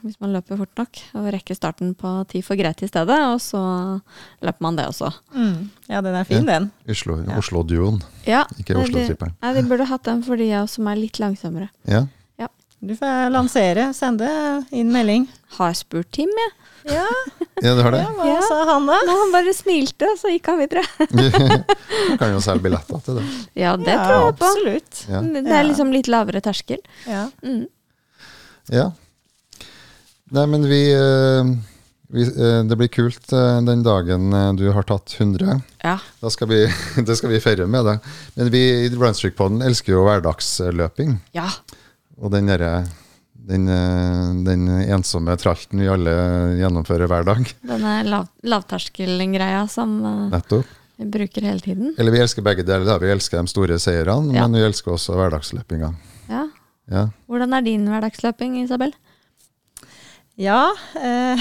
[0.00, 3.18] hvis man løper fort nok, å rekke starten på Tid for Grete i stedet.
[3.34, 3.60] Og så
[4.40, 5.10] løper man det også.
[5.36, 5.68] Mm.
[5.92, 6.70] Ja, den er fin, den.
[6.88, 7.36] Oslo, Ja.
[7.36, 9.34] Oslo-duoen, Ja, ikke Oslo-tripperen.
[9.42, 11.68] Nei, de burde hatt den for de av oss som er litt langsommere.
[11.84, 12.06] Ja.
[12.80, 14.28] Du får lansere, sende
[14.70, 15.24] inn melding.
[15.58, 16.54] Har spurt Tim, jeg.
[16.88, 17.04] Ja,
[17.60, 17.98] ja, du har det?
[18.00, 18.36] ja hva Ja.
[18.46, 18.94] sa han da?
[19.04, 20.84] Nå han bare smilte, så gikk han videre.
[21.10, 23.24] Du kan jo selge billetter til det.
[23.58, 24.46] Ja, det ja, tror jeg på.
[24.46, 25.00] Absolutt.
[25.10, 25.20] Ja.
[25.26, 26.78] Det er liksom litt lavere terskel.
[27.10, 27.26] Ja.
[27.44, 27.66] Mm.
[28.72, 28.86] Ja.
[30.32, 31.50] Nei, men vi, eh,
[32.14, 35.58] vi eh, Det blir kult eh, den dagen du har tatt 100.
[35.84, 35.98] Ja.
[36.22, 36.62] Da skal vi,
[37.10, 38.08] det skal vi feire med deg.
[38.38, 41.18] Men vi i Runstreak-podden elsker jo hverdagsløping.
[41.36, 41.50] ja.
[42.18, 42.72] Og den derre
[43.48, 46.12] den, eh, den ensomme tralten vi alle
[46.58, 47.46] gjennomfører hver dag.
[47.70, 50.66] Denne lav, lavterskelgreia som eh, Nettopp.
[50.98, 51.94] vi bruker hele tiden.
[51.96, 52.84] Eller vi elsker begge deler.
[52.84, 52.98] da.
[53.00, 54.44] Vi elsker de store seirene, Ja.
[54.48, 55.92] men vi elsker også hverdagsløpinga.
[56.28, 56.44] Ja.
[56.92, 57.06] Ja.
[57.28, 58.92] Hvordan er din hverdagsløping, Isabel?
[60.38, 61.40] Ja, eh,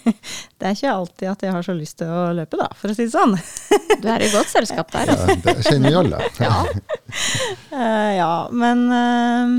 [0.58, 2.96] det er ikke alltid at jeg har så lyst til å løpe, da, for å
[2.96, 3.36] si det sånn.
[4.04, 5.14] Du er i godt selskap der.
[5.14, 5.32] altså.
[5.32, 6.18] ja, det kjenner vi alle.
[6.42, 6.56] Ja.
[7.72, 9.54] Eh, ja, men eh,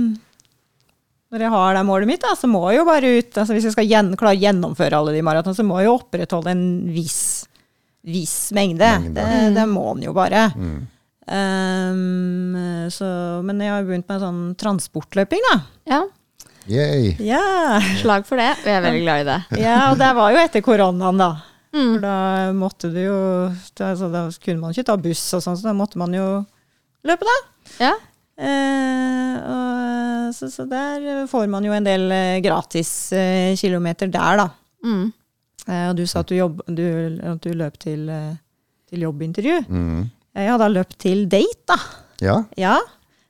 [1.34, 3.66] når jeg har det målet mitt, da, så må jeg jo bare ut altså Hvis
[3.68, 6.66] jeg skal gjen, klare å gjennomføre alle de maratonene, så må jeg jo opprettholde en
[6.94, 7.24] viss,
[8.06, 8.92] viss mengde.
[9.02, 9.24] Mengde.
[9.24, 10.46] Det, det må en jo bare.
[10.54, 10.78] Mm.
[11.26, 12.60] Um,
[12.94, 13.08] så,
[13.42, 15.58] men jeg har jo begynt med sånn transportløping, da.
[15.96, 16.06] ja.
[16.66, 17.12] Yay.
[17.22, 17.78] Ja.
[18.00, 18.56] Slag for det.
[18.64, 19.38] Vi er veldig glad i det.
[19.66, 21.30] ja, og det var jo etter koronaen, da.
[21.76, 21.92] Mm.
[21.92, 22.18] For da
[22.56, 23.18] måtte du jo
[23.52, 26.26] altså, da kunne man ikke ta buss og sånn, så da måtte man jo
[27.06, 27.36] løpe, da.
[27.90, 27.94] Ja.
[28.36, 34.42] Eh, og, så, så der får man jo en del eh, gratis eh, kilometer der,
[34.44, 34.48] da.
[34.86, 35.06] Mm.
[35.68, 36.84] Eh, og du sa at du, jobb, du,
[37.24, 38.10] at du løp til,
[38.90, 39.62] til jobbintervju.
[39.70, 40.04] Mm.
[40.36, 41.80] Jeg da løpt til date, da.
[42.24, 42.36] Ja.
[42.60, 42.76] Ja.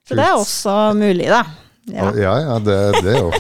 [0.05, 0.19] Så Kult.
[0.19, 1.43] det er også mulig, da.
[1.85, 3.31] Ja, Og- ja, ja det, det er jo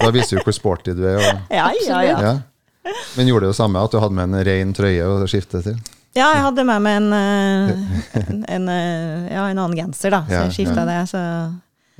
[0.00, 1.20] Da viser du hvor sporty du er.
[1.20, 2.00] Og, ja, ja.
[2.02, 2.18] ja.
[2.24, 2.94] ja.
[3.16, 5.76] Men gjorde det jo samme, at du hadde med en ren trøye å skifte til?
[6.16, 10.24] Ja, jeg hadde med meg en, eh, en, en, eh, ja, en annen genser, da.
[10.26, 11.00] Så jeg skifta det.
[11.12, 11.20] Så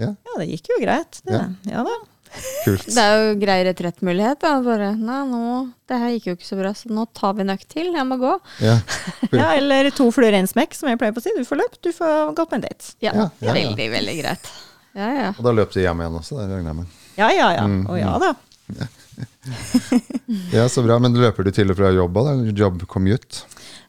[0.01, 0.09] Ja.
[0.17, 1.21] ja, det gikk jo greit.
[1.27, 1.37] Det.
[1.37, 1.45] Ja.
[1.71, 1.85] Ja.
[1.85, 1.99] da.
[2.65, 2.85] Kult.
[2.87, 4.39] Det er jo grei retrettmulighet.
[4.41, 4.53] da.
[4.63, 5.41] Bare Nei, nå
[5.91, 7.93] Det her gikk jo ikke så bra, så nå tar vi en økt til.
[7.95, 8.33] Jeg må gå.
[8.63, 8.79] Ja.
[9.41, 11.31] Ja, eller to fluer i en smekk, som jeg pleier på å si.
[11.37, 12.95] Du får løpt, du får gått på en date.
[13.03, 13.53] Ja, Ja, ja, ja.
[13.61, 14.51] Veldig, veldig greit.
[14.95, 15.29] Ja, ja.
[15.39, 16.97] Og da løp du hjem igjen også, det regner jeg med.
[17.19, 17.67] Ja, ja, ja.
[17.67, 18.33] Mm, Og ja da.
[20.53, 20.99] Ja, så bra.
[20.99, 22.45] Men løper du til og fra jobb òg?
[22.57, 23.43] Jobb commute?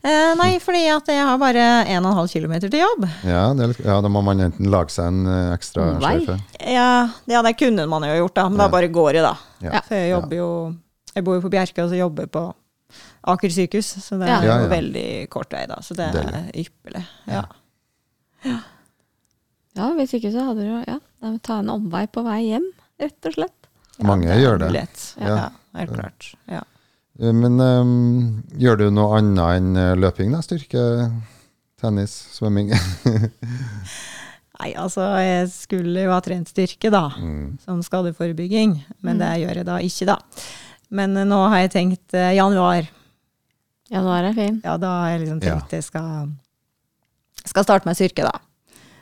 [0.04, 3.04] Eh, nei, fordi at jeg har bare 1,5 km til jobb.
[3.28, 6.40] Ja, det er litt, ja, da må man enten lage seg en eh, ekstra sløyfe.
[6.66, 6.88] Ja,
[7.30, 8.48] ja, det kunne man jo gjort, da.
[8.50, 8.66] Men Ja.
[8.66, 9.36] da bare går det, da.
[9.62, 9.82] Ja.
[9.86, 10.50] For jeg jobber jo
[11.14, 12.54] Jeg bor jo på Bjerke, og så jobber jeg på
[13.28, 13.90] Aker sykehus.
[14.02, 14.40] Så det Ja.
[14.40, 14.68] er jo ja.
[14.72, 15.76] veldig kort vei, da.
[15.84, 17.06] Så det er ypperlig.
[17.28, 17.44] Ja.
[19.76, 22.40] ja, hvis ikke så hadde du jo Ja, da må ta en omvei på vei
[22.50, 22.66] hjem,
[23.00, 23.68] rett og slett.
[24.00, 24.72] Ja, Mange gjør det.
[25.20, 25.50] Ja, Ja.
[25.78, 26.34] helt klart.
[26.48, 26.64] Ja.
[27.22, 27.92] Eh, Men um,
[28.58, 30.32] gjør du noe annet enn eh, løping?
[30.34, 30.42] da?
[30.46, 30.84] Styrke,
[31.82, 32.72] tennis, svømming?
[34.62, 37.08] Nei, altså, jeg skulle jo ha trent styrke, da.
[37.18, 37.56] Mm.
[37.64, 38.76] Som skadeforebygging.
[39.06, 40.20] Men det gjør jeg da ikke, da.
[40.94, 42.86] Men nå har jeg tenkt eh, januar.
[43.92, 44.60] Januar er fin.
[44.64, 45.56] Ja, da har jeg liksom Ja.
[45.58, 46.30] tenkt jeg skal,
[47.42, 48.36] skal starte med styrke, da.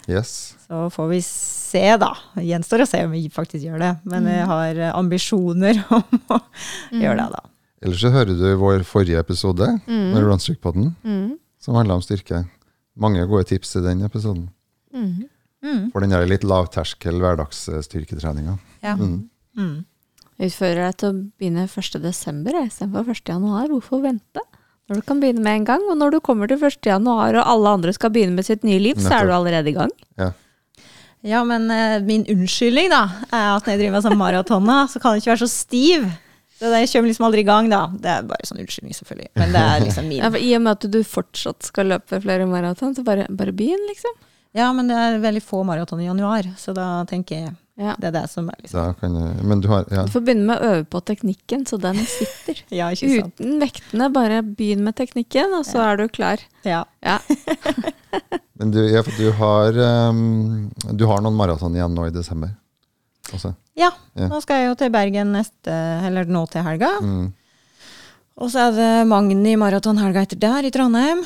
[0.10, 0.55] Yes.
[0.65, 2.13] Så får vi se, da.
[2.38, 3.91] Det Gjenstår å se om vi faktisk gjør det.
[4.10, 6.39] Men jeg har ambisjoner om å
[6.95, 7.43] gjøre det, da.
[7.82, 10.13] Ellers så hører du vår forrige episode Mm.
[10.13, 11.38] med Runstreak-podden, Mm.
[11.60, 12.46] som handla om styrke.
[12.98, 14.50] Mange gode tips til den episoden.
[14.94, 15.30] Mm.
[15.63, 15.92] Mm.
[15.92, 18.58] For den der litt lavterskel hverdagsstyrketreninga.
[18.84, 18.96] Ja.
[18.96, 19.30] Mm.
[19.58, 19.86] Mm.
[20.39, 22.00] Jeg utfordrer deg til å begynne 1.
[22.02, 23.24] desember jeg, istedenfor 1.
[23.28, 23.68] januar.
[23.68, 24.44] Hvorfor vente?
[24.89, 26.82] Når du kan begynne med en gang, og når du kommer til 1.
[26.88, 29.76] januar og alle andre skal begynne med sitt nye liv, så er du allerede i
[29.76, 29.92] gang.
[30.18, 30.32] Ja.
[31.22, 35.02] Ja, men uh, min unnskyldning da, er at når jeg driver med sånn maratona, så
[35.02, 36.06] kan jeg ikke være så stiv.
[36.60, 37.82] Det- jeg kommer liksom aldri i gang, da.
[37.93, 39.30] Det er bare sånn unnskyldning, selvfølgelig.
[39.39, 40.19] Men det er liksom min.
[40.24, 43.54] Ja, for I og med at du fortsatt skal løpe flere maraton, så bare, bare
[43.56, 44.17] begynn, liksom.
[44.58, 47.93] Ja, men det er veldig få maraton i januar, så da tenker jeg Ja.
[48.02, 50.02] det er det som er liksom Da kan jeg, men du har ja.
[50.04, 52.58] Du får begynne med å øve på teknikken, så den sitter.
[52.76, 53.38] Ja, ikke sant.
[53.39, 56.41] Uten vektene, bare begynn med teknikken, og så er du klar.
[56.65, 56.82] Ja.
[57.06, 57.19] Ja.
[58.60, 59.78] Men du, ja, for du har
[60.10, 62.50] um, Du har noen maraton igjen nå i desember?
[63.34, 63.54] Også.
[63.76, 64.28] ja, Ja.
[64.28, 65.76] nå skal jeg jo til Bergen neste,
[66.08, 66.89] eller nå til helga.
[67.02, 67.34] Mm.
[68.39, 71.20] Og så er det Magni maratonhelga etter der, i Trondheim.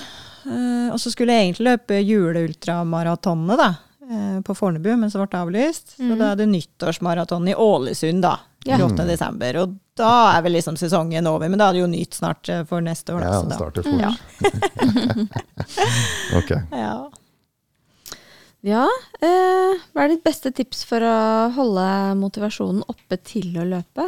[0.46, 3.76] Eh, og så skulle jeg egentlig løpe juleultramaratonet, da.
[4.10, 5.96] eh, På Fornebu, men så ble det avlyst.
[5.98, 6.18] Så Mhm.
[6.20, 8.38] da er det nyttårsmaraton i Ålesund, da.
[8.66, 8.78] Ja.
[8.78, 9.06] 28.
[9.08, 9.56] desember.
[9.62, 12.64] Og da er vel liksom sesongen over, men da er det jo nytt snart eh,
[12.64, 13.20] for neste år.
[13.22, 14.02] Da, Ja, så det da- starter fort.
[14.02, 14.12] Ja.
[16.38, 16.52] Ok.
[16.72, 17.10] Ja.
[18.64, 18.86] Ja,
[19.20, 21.16] eh, hva er ditt beste tips for å
[21.52, 24.06] holde motivasjonen oppe til å løpe?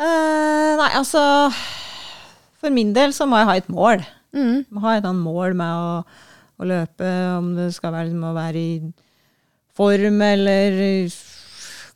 [0.00, 1.22] Eh, nei, altså
[2.58, 4.02] For min del så må jeg ha et mål.
[4.34, 4.66] Mm.
[4.72, 6.00] Må ha et annet mål med å,
[6.58, 8.74] å løpe, om det skal være liksom å være i
[9.78, 10.82] form, eller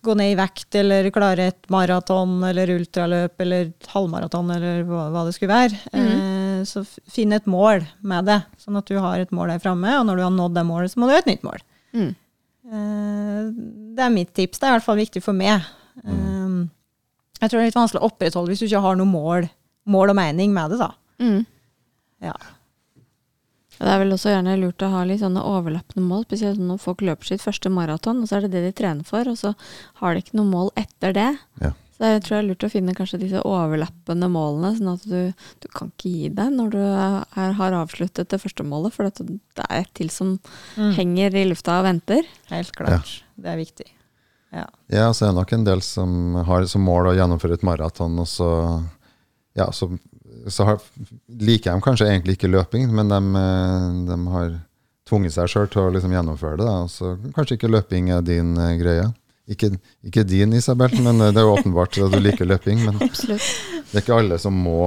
[0.04, 5.26] gå ned i vekt, eller klare et maraton, eller ultraløp, eller halvmaraton, eller hva, hva
[5.26, 5.82] det skulle være.
[5.90, 6.33] Eh,
[6.68, 10.06] så finn et mål med det, sånn at du har et mål der framme, og
[10.08, 11.62] når du har nådd det målet, så må du ha et nytt mål.
[11.94, 12.10] Mm.
[12.64, 13.40] Eh,
[13.94, 14.58] det er mitt tips.
[14.58, 15.64] Det er i hvert fall viktig for meg.
[16.02, 16.70] Mm.
[17.38, 19.44] jeg tror det er litt vanskelig å opprettholde hvis du ikke har noe mål,
[19.86, 20.90] mål og mening med det, da.
[21.22, 21.44] Mm.
[22.24, 22.34] Ja.
[23.74, 27.02] Det er vel også gjerne lurt å ha litt sånne overlappende mål, spesielt når folk
[27.04, 29.54] løper sitt første maraton, og så er det det de trener for, og så
[30.00, 31.30] har de ikke noe mål etter det.
[31.62, 31.72] Ja.
[31.94, 35.44] Så jeg tror det er lurt å finne kanskje disse overlappende målene, sånn at du,
[35.62, 39.20] du kan ikke gi deg når du er, har avsluttet det første målet, for at
[39.22, 40.32] det er et til som
[40.76, 40.90] Mm.
[40.96, 42.26] henger i lufta og venter.
[42.50, 43.12] Helt klart.
[43.38, 43.86] Det er viktig.
[44.54, 44.66] Ja.
[44.90, 48.18] Ja, så er det nok en del som har som mål å gjennomføre et maraton,
[48.22, 48.48] og så,
[49.58, 49.88] ja, så,
[50.50, 50.82] så har,
[51.28, 53.20] liker de kanskje egentlig ikke løping, men de,
[54.10, 54.56] de har
[55.06, 56.66] tvunget seg sjøl til å liksom gjennomføre det.
[56.66, 56.76] Da.
[56.86, 59.08] Og så kanskje ikke løping er din eh, greie.
[59.48, 59.68] Ikke,
[60.06, 62.78] ikke din, Isabel, men eh, det er jo åpenbart at du liker løping.
[62.86, 63.44] Men Absolutt.
[63.90, 64.78] det er ikke alle som må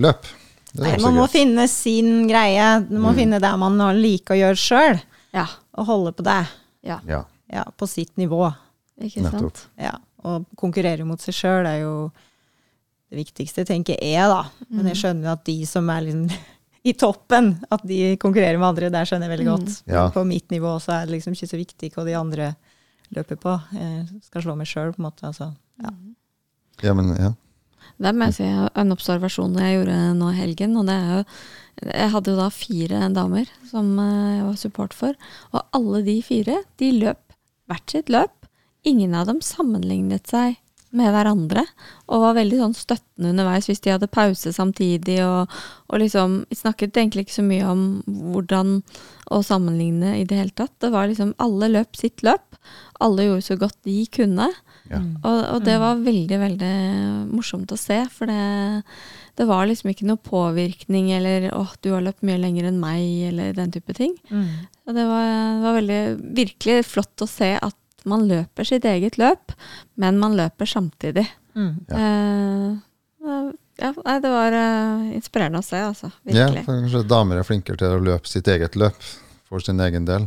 [0.00, 0.30] løpe.
[0.72, 1.34] Det er Nei, man må greit.
[1.36, 2.68] finne sin greie.
[2.88, 5.00] Man må finne det man liker å gjøre sjøl,
[5.36, 5.46] Ja.
[5.76, 6.40] og holde på det.
[6.84, 7.00] ja.
[7.08, 8.54] Ja, Ja, på sitt nivå.
[9.00, 9.56] Ikke Nettopp.
[9.56, 9.66] sant?
[9.80, 9.94] Ja.
[10.24, 12.10] Og konkurrere mot seg sjøl er jo
[13.10, 14.42] det viktigste, tenker jeg, da.
[14.68, 16.30] Men jeg skjønner jo at de som er liksom
[16.88, 19.76] i toppen, at de konkurrerer med andre, der skjønner jeg veldig godt.
[19.88, 20.08] Ja.
[20.12, 22.50] På mitt nivå så er det liksom ikke så viktig hva de andre
[23.16, 23.56] løper på.
[23.74, 25.28] Jeg skal slå meg sjøl, på en måte.
[25.28, 25.52] Altså.
[25.82, 25.92] Ja.
[26.84, 27.32] ja men ja.
[27.98, 30.76] Det må jeg si en observasjon jeg gjorde nå i helgen.
[30.78, 31.22] og det er jo
[31.88, 35.18] Jeg hadde jo da fire damer som eh, jeg var support for.
[35.52, 37.22] Og alle de fire de løp
[37.68, 38.34] hvert sitt løp.
[38.86, 40.58] Ingen av dem sammenlignet seg
[40.96, 41.64] med hverandre.
[42.08, 45.18] Og var veldig sånn støttende underveis hvis de hadde pause samtidig.
[45.26, 48.78] Og, og liksom snakket egentlig ikke så mye om hvordan
[49.34, 50.74] å sammenligne i det hele tatt.
[50.80, 52.56] Det var liksom alle løp sitt løp.
[53.04, 54.48] Alle gjorde så godt de kunne.
[54.88, 55.00] Ja.
[55.20, 56.74] Og, og det var veldig, veldig
[57.28, 58.84] morsomt å se, for det,
[59.36, 63.28] det var liksom ikke noe påvirkning eller 'Å, du har løpt mye lenger enn meg',
[63.28, 64.16] eller den type ting.
[64.88, 66.00] Og det var, det var veldig,
[66.40, 67.76] virkelig flott å se at
[68.08, 69.52] man løper sitt eget løp,
[69.98, 71.26] men man løper samtidig.
[71.58, 71.74] Mm.
[71.88, 72.68] Eh,
[73.78, 76.10] ja, nei, det var eh, inspirerende å se, altså.
[76.30, 78.98] ja, for kanskje damer er flinkere til å løpe sitt eget løp
[79.48, 80.22] for sin egen del.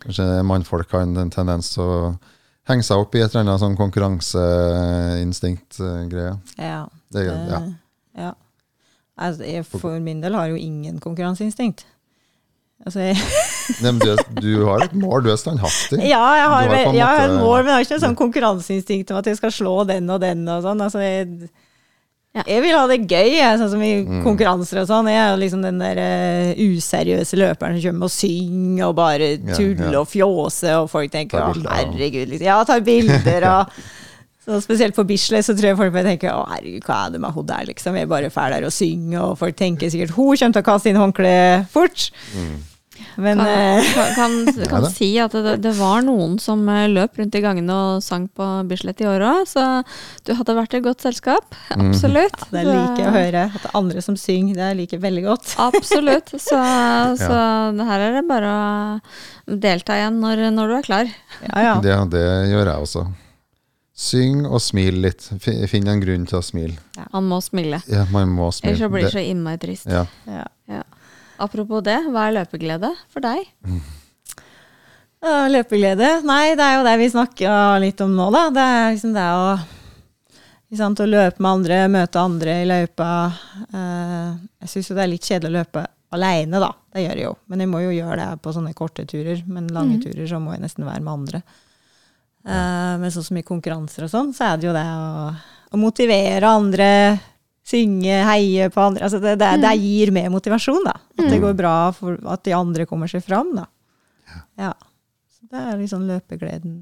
[0.00, 1.88] Kanskje mannfolk har en tendens til å
[2.70, 6.34] henge seg opp i et eller annet sånn konkurranseinstinkt-greie.
[6.56, 6.82] Ja.
[7.10, 7.60] Det, ja.
[8.16, 8.32] Ja.
[9.20, 11.86] Altså, jeg, for min del har jo ingen konkurranseinstinkt.
[12.80, 12.98] Altså,
[13.84, 15.98] Nei, men du, er- du har et mål, du er standhaftig.
[16.14, 19.10] ja, jeg har, har jeg har et mål, men jeg har ikke noe sånn konkurranseinstinkt
[19.12, 20.80] om at jeg skal slå den og den og sånn.
[20.86, 21.50] Altså, jeg,
[22.30, 22.44] Ja.
[22.46, 24.20] jeg vil ha det gøy, jeg, sånn som i Mm.
[24.24, 25.08] konkurranser og sånn.
[25.10, 29.30] Jeg er jo liksom den der uh, useriøse løperen som kommer og synger og bare
[29.50, 30.00] tuller ja.
[30.00, 32.46] og fjåser, og folk tenker å herregud, liksom.
[32.46, 33.74] Ja, tar bilder og
[34.46, 37.20] så Spesielt på Bislett så tror jeg folk bare tenker å herregud, hva er det
[37.26, 37.98] med hun der, liksom.
[37.98, 40.68] Jeg er bare ferdig der og synger, og folk tenker sikkert hun kommer til å
[40.70, 42.06] kaste inn håndkleet fort.
[43.20, 44.34] Men Kan, eh, kan, kan,
[44.72, 48.02] kan ja, si at det, det var noen som eh, løp rundt i gangene og
[48.04, 49.64] sang på Bislett i år òg, så
[50.26, 51.56] du hadde vært i godt selskap.
[51.76, 52.44] Absolutt.
[52.52, 53.46] det liker jeg å høre.
[53.50, 55.54] At det er andre som synger, det liker jeg veldig godt.
[55.70, 56.34] Absolutt.
[56.36, 56.60] Så,
[57.20, 57.40] så
[57.76, 61.10] det her er det bare å delta igjen når, når du er klar.
[61.48, 61.74] Ja, ja.
[61.82, 63.08] Det, det gjør jeg også.
[64.00, 65.26] Syng og smil litt.
[65.44, 66.78] Finn en grunn til å smile.
[67.12, 67.82] Man må smile.
[67.90, 68.72] Ja, man må smile.
[68.78, 69.90] Ellers blir det Det- så innmari trist.
[69.90, 70.06] ja.
[70.30, 70.82] ja.
[71.40, 73.46] Apropos det, hva er løpeglede for deg?
[75.20, 76.22] Ja, Løpeglede?
[76.24, 78.46] Nei, det er jo det vi snakka litt om nå, da.
[78.56, 79.46] Det er liksom det å
[80.78, 83.08] sant, Å løpe med andre, møte andre i løypa.
[83.68, 84.28] Eh,
[84.64, 85.82] jeg syns jo det er litt kjedelig å løpe
[86.16, 86.70] aleine, da.
[86.92, 87.34] Det gjør jeg jo.
[87.52, 89.42] Men jeg må jo gjøre det på sånne korte turer.
[89.46, 91.42] Men lange turer så må jeg nesten være med andre.
[92.48, 95.28] Eh, men sånn som i konkurranser og sånn, så er det jo det å,
[95.76, 96.88] å motivere andre.
[97.70, 99.04] Synge, heie på andre.
[99.06, 100.96] Altså det, det, det gir mer motivasjon, da.
[101.18, 103.66] At det går bra for at de andre kommer seg fram, da.
[104.58, 104.72] Ja.
[105.30, 106.80] Så det er liksom løpegleden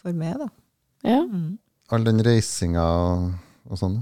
[0.00, 0.48] for meg, da.
[1.06, 1.20] Ja.
[1.26, 1.58] Mm.
[1.92, 3.30] All den reisinga og,
[3.68, 3.98] og sånn.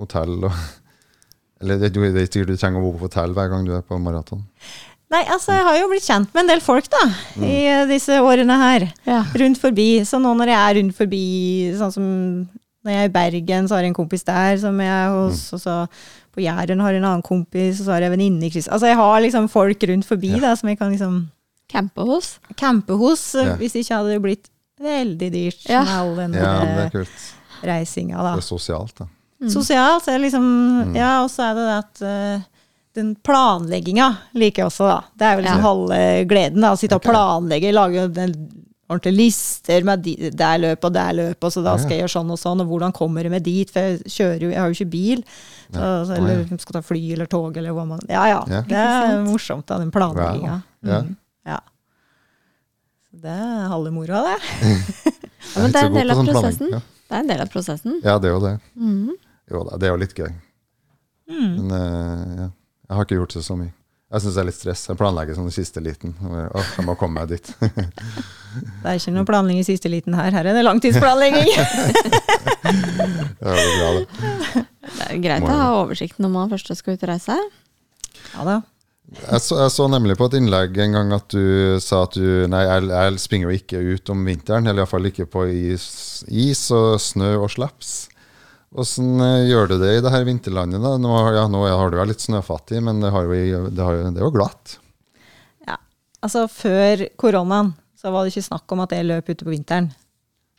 [0.00, 0.54] Hotell og
[1.64, 3.84] Eller det, det er ikke du trenger å bo på hotell hver gang du er
[3.86, 4.42] på maraton.
[5.14, 7.04] Nei, altså jeg har jo blitt kjent med en del folk da,
[7.38, 7.44] Mm.
[7.46, 7.56] i
[7.88, 8.84] disse årene her.
[9.06, 9.20] Ja.
[9.40, 9.86] Rundt forbi.
[10.04, 11.22] Så nå når jeg er rundt forbi,
[11.78, 12.06] sånn som
[12.84, 15.50] når jeg er i Bergen, så har jeg en kompis der som jeg er hos,
[15.50, 15.54] Mm.
[15.54, 15.88] og så
[16.34, 18.68] på Jæren har jeg en annen kompis, og så har jeg venninne i Kryss.
[18.68, 20.40] Altså jeg har liksom folk rundt forbi Ja.
[20.40, 21.28] da, som jeg kan liksom
[21.70, 22.38] Campe hos.
[22.56, 23.56] campe hos, eh, Ja.
[23.56, 24.48] hvis ikke hadde det blitt
[24.80, 25.82] veldig dyrt Ja.
[25.84, 27.32] med all den Ja, det kult.
[27.62, 28.34] reisinga da.
[28.36, 29.06] Det er sosialt, da.
[29.48, 30.42] Sosialt, så er det liksom,
[30.84, 30.94] Mm.
[30.96, 32.02] ja, og så er det det at
[32.40, 32.44] uh,
[32.94, 35.00] den planlegginga liker jeg også, da.
[35.16, 35.62] Det er jo liksom Ja.
[35.62, 36.72] halve gleden, da.
[36.72, 38.34] Å sitte og planlegge, lage den
[38.90, 42.14] ordentlige lister med de, der løp og der løp, og så da skal jeg gjøre
[42.14, 43.70] sånn og sånn, og hvordan kommer jeg meg dit?
[43.72, 45.22] For jeg kjører jo, jeg har jo ikke bil.
[45.74, 48.40] Så, så, eller skal ta fly eller tog eller hva man Ja ja.
[48.68, 50.58] Det er morsomt, da, den planlegginga.
[50.84, 51.00] Ja.
[51.02, 51.14] Mm,
[51.48, 51.60] ja.
[53.24, 54.40] Det er halve moroa, det.
[55.54, 56.70] Ja, men det er en del av sånn prosessen.
[56.72, 57.96] Det er en del av prosessen.
[58.02, 58.14] Ja.
[58.18, 58.54] det er jo det.
[58.80, 59.10] Mhm.
[59.52, 60.30] Jo da, det er jo litt gøy.
[61.28, 61.50] Mm.
[61.58, 62.46] Men eh, ja.
[62.88, 63.72] jeg har ikke gjort det så mye.
[64.14, 64.82] Jeg syns det er litt stress.
[64.86, 66.12] Jeg planlegger sånn i siste liten.
[66.22, 67.48] Åh, jeg må komme meg dit.
[68.54, 70.30] Det er ikke noe planlegging i siste liten her.
[70.30, 71.48] Her er det langtidsplanlegging.
[72.64, 74.04] Det er bra, det.
[74.84, 77.34] Det er greit Må å ha oversikt når man først skal ut og reise.
[78.36, 78.60] ja da.
[79.18, 82.46] Jeg så, jeg så nemlig på et innlegg en gang at du sa at du
[82.50, 85.88] Nei, jeg, jeg springer jo ikke ut om vinteren, eller iallfall ikke på is,
[86.30, 87.96] is og snø og slaps.
[88.74, 90.82] Åssen eh, gjør du det i det her vinterlandet?
[90.82, 90.96] da?
[90.98, 94.18] Nå, ja, nå har du vært litt snøfattig, men det, har vi, det, har, det
[94.18, 94.78] er jo glatt.
[95.68, 95.76] Ja.
[96.26, 99.92] Altså, før koronaen så var det ikke snakk om at jeg løp ute på vinteren.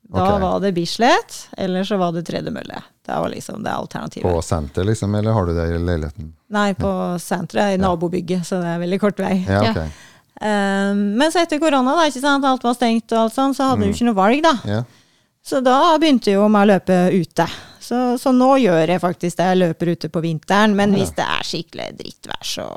[0.05, 0.41] Da okay.
[0.41, 2.79] var det Bislett, eller så var det tredemølle.
[3.05, 4.25] Det var liksom det alternativet.
[4.29, 6.27] På senter, liksom, eller har du det i leiligheten?
[6.55, 6.91] Nei, på
[7.21, 9.39] senteret, i nabobygget, så det er veldig kort vei.
[9.49, 9.87] Ja, Ja.
[10.35, 13.69] Um, men så etter korona, da, ikke sant, alt var stengt og alt sånn, så
[13.69, 13.87] hadde Mm.
[13.87, 14.51] du ikke noe valg, da.
[14.67, 14.81] Ja.
[15.45, 17.45] Så da begynte jo med å løpe ute.
[17.85, 19.45] Så, så nå gjør jeg faktisk det.
[19.51, 20.73] Jeg løper ute på vinteren.
[20.77, 20.99] Men Ja.
[21.03, 22.69] hvis det er skikkelig drittvær, så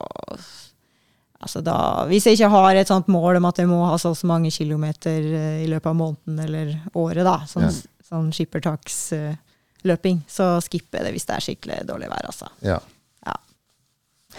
[1.38, 4.10] Altså da Hvis jeg ikke har et sånt mål om at jeg må ha så
[4.10, 7.70] og så mange kilometer eh, i løpet av måneden eller året, da, sånn, Ja.
[8.10, 12.48] sånn skippertaksløping, så skipper jeg det hvis det er skikkelig dårlig vær, altså.
[12.66, 12.80] ja.
[13.26, 13.36] Ja.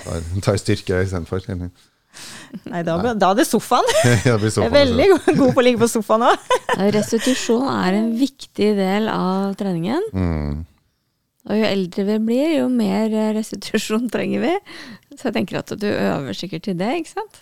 [0.03, 1.39] Tar, tar styrke istedenfor.
[2.72, 3.86] Nei, da, da er det sofaen.
[4.26, 6.55] Ja, det blir så Jeg er veldig god på å ligge på sofaen òg.
[6.97, 10.10] Restitusjon er en viktig del av treningen.
[10.14, 10.64] Mm.
[11.49, 14.55] Og jo eldre vi blir, jo mer eh, restitusjon trenger vi.
[15.16, 17.39] Så jeg tenker at du øver sikkert til det, ikke sant?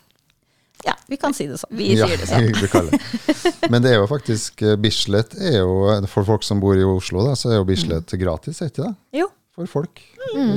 [0.85, 1.73] Ja, vi kan si det sånn.
[1.75, 2.91] Vi sier det sånn.
[2.91, 3.71] det.
[3.73, 7.25] Men det er jo faktisk eh, Bislett er jo, For folk som bor i Oslo,
[7.25, 8.93] da, så er jo Bislett gratis, er ikke det?
[9.23, 9.31] Jo.
[9.57, 10.03] For folk.
[10.35, 10.53] Mm.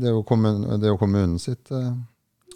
[0.00, 1.92] Det, er jo kommun, det er jo kommunen sitt eh,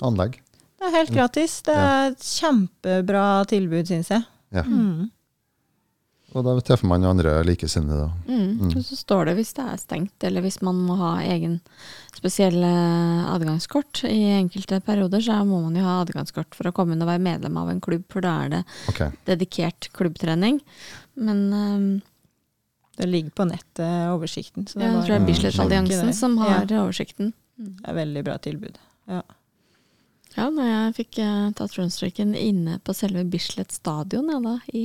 [0.05, 0.41] anlegg.
[0.79, 1.61] Det er helt gratis.
[1.67, 4.27] Det er et kjempebra tilbud, syns jeg.
[4.55, 4.63] Ja.
[4.63, 5.09] Mm.
[6.37, 8.05] Og da treffer man andre likesinnede.
[8.05, 8.11] da.
[8.29, 8.69] Mm.
[8.77, 11.57] Og så står det hvis det er stengt, eller hvis man må ha egen
[12.15, 14.03] spesiell eh, adgangskort.
[14.05, 17.25] I enkelte perioder så må man jo ha adgangskort for å komme inn og være
[17.25, 18.63] medlem av en klubb, for da er det
[18.93, 19.17] okay.
[19.31, 20.61] dedikert klubbtrening.
[21.19, 21.89] Men um,
[22.99, 24.67] Det ligger på nettet, oversikten.
[24.69, 26.83] Så det jeg tror det er Mm, Bislett-alliansen som har Ja.
[26.85, 27.33] oversikten.
[27.57, 28.79] Det er veldig bra tilbud.
[29.09, 29.23] Ja.
[30.39, 34.85] Ja, når jeg fikk uh, tatt rundstrekken inne på selve Bislett stadion, ja da, i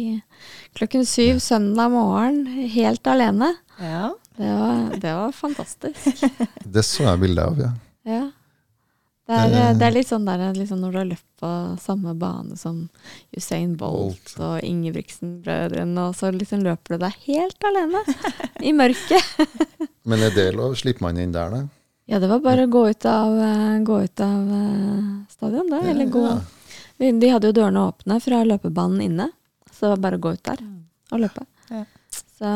[0.73, 3.53] klokken syv søndag morgen, helt alene.
[3.77, 4.11] ja.
[4.33, 6.23] Det var, det var fantastisk.
[6.73, 7.67] Det så jeg bilde av, ja.
[8.09, 8.23] Ja.
[9.29, 12.15] Det er, eh, det er litt sånn der liksom når du har løpt på samme
[12.19, 12.81] bane som
[13.37, 14.33] Usain Bolt Bolt.
[14.41, 18.01] og Ingebrigtsen-brødrene, og så liksom løper du deg helt alene
[18.65, 19.47] i mørket.
[20.09, 20.75] Men er det lov?
[20.81, 21.61] Slipper man inn der, da?
[22.05, 25.79] Ja, det var bare å gå ut av, eh, gå ut av eh, stadion, da.
[25.87, 26.23] Eller gå
[26.99, 29.29] De hadde jo dørene åpne fra løpebanen inne,
[29.71, 30.61] så det var bare å gå ut der
[31.11, 31.45] og løpe.
[32.33, 32.49] Så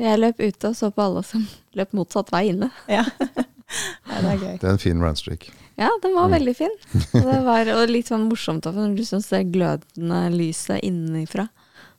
[0.00, 1.44] jeg løp ute og så på alle som
[1.78, 2.70] løp motsatt vei inne.
[2.88, 3.04] ja.
[4.08, 4.56] ja, det er gøy.
[4.60, 5.50] Det er en fin runstreak.
[5.76, 6.34] Ja, den var Mm.
[6.38, 6.74] veldig fin.
[7.18, 11.48] Og det var og litt sånn morsomt også, når du liksom ser glødende lyset innenfra.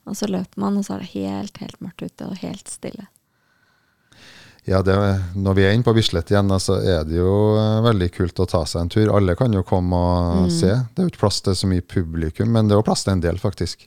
[0.08, 3.08] Og så løper man, og så er det helt, helt mørkt ute og helt stille.
[4.66, 4.96] Ja, det,
[5.38, 8.48] når vi er inne på Bislett igjen, så er det jo eh, veldig kult å
[8.50, 9.12] ta seg en tur.
[9.14, 10.50] Alle kan jo komme og Mm.
[10.50, 10.72] se.
[10.74, 13.14] Det er jo ikke plass til så mye publikum, men det er jo plass til
[13.14, 13.86] en del, faktisk.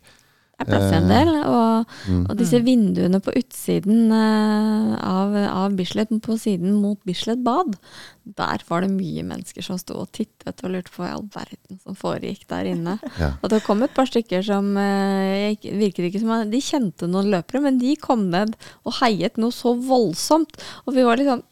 [0.59, 2.25] Det er plass en del, og, Mm.
[2.31, 7.77] og disse vinduene på utsiden eh, av, av Bislett, på siden mot Bislett bad,
[8.25, 11.29] der var det mye mennesker som sto og tittet og lurte på hva i all
[11.33, 12.99] verden som foregikk der inne.
[13.23, 13.33] Ja.
[13.43, 17.63] Og det kom et par stykker som eh, virket ikke som de kjente noen løpere,
[17.63, 20.59] men de kom ned og heiet noe så voldsomt.
[20.87, 21.47] Og vi var litt sånn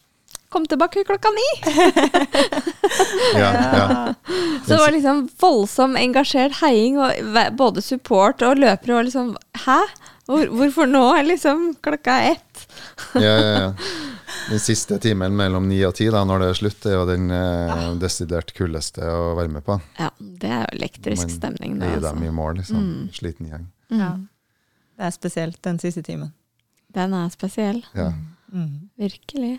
[0.49, 1.47] Kom tilbake klokka ni!
[3.35, 4.13] Ja, ja.
[4.65, 7.11] Så det var liksom voldsom engasjert heiing, og
[7.59, 9.33] både support og løpere var liksom
[9.65, 9.79] Hæ?
[10.27, 11.03] Hvor, hvorfor nå?
[11.23, 12.63] Liksom klokka ett.
[13.15, 13.73] ja, ja, ja.
[14.49, 17.29] Den siste timen mellom ni og ti, da, når det er slutt, er jo den
[17.31, 19.77] eh, desidert kuldeste å være med på.
[19.99, 21.77] Ja, det er jo elektrisk Man stemning.
[21.79, 22.35] Det, Gi dem i altså.
[22.41, 22.83] mål, liksom.
[22.89, 23.05] Mm.
[23.15, 23.65] Sliten gjeng.
[24.01, 24.09] Ja.
[24.97, 26.33] Det er spesielt den siste timen.
[26.95, 27.81] Den er spesiell.
[27.95, 28.11] Ja.
[28.51, 28.89] Mm.
[28.99, 29.55] Virkelig.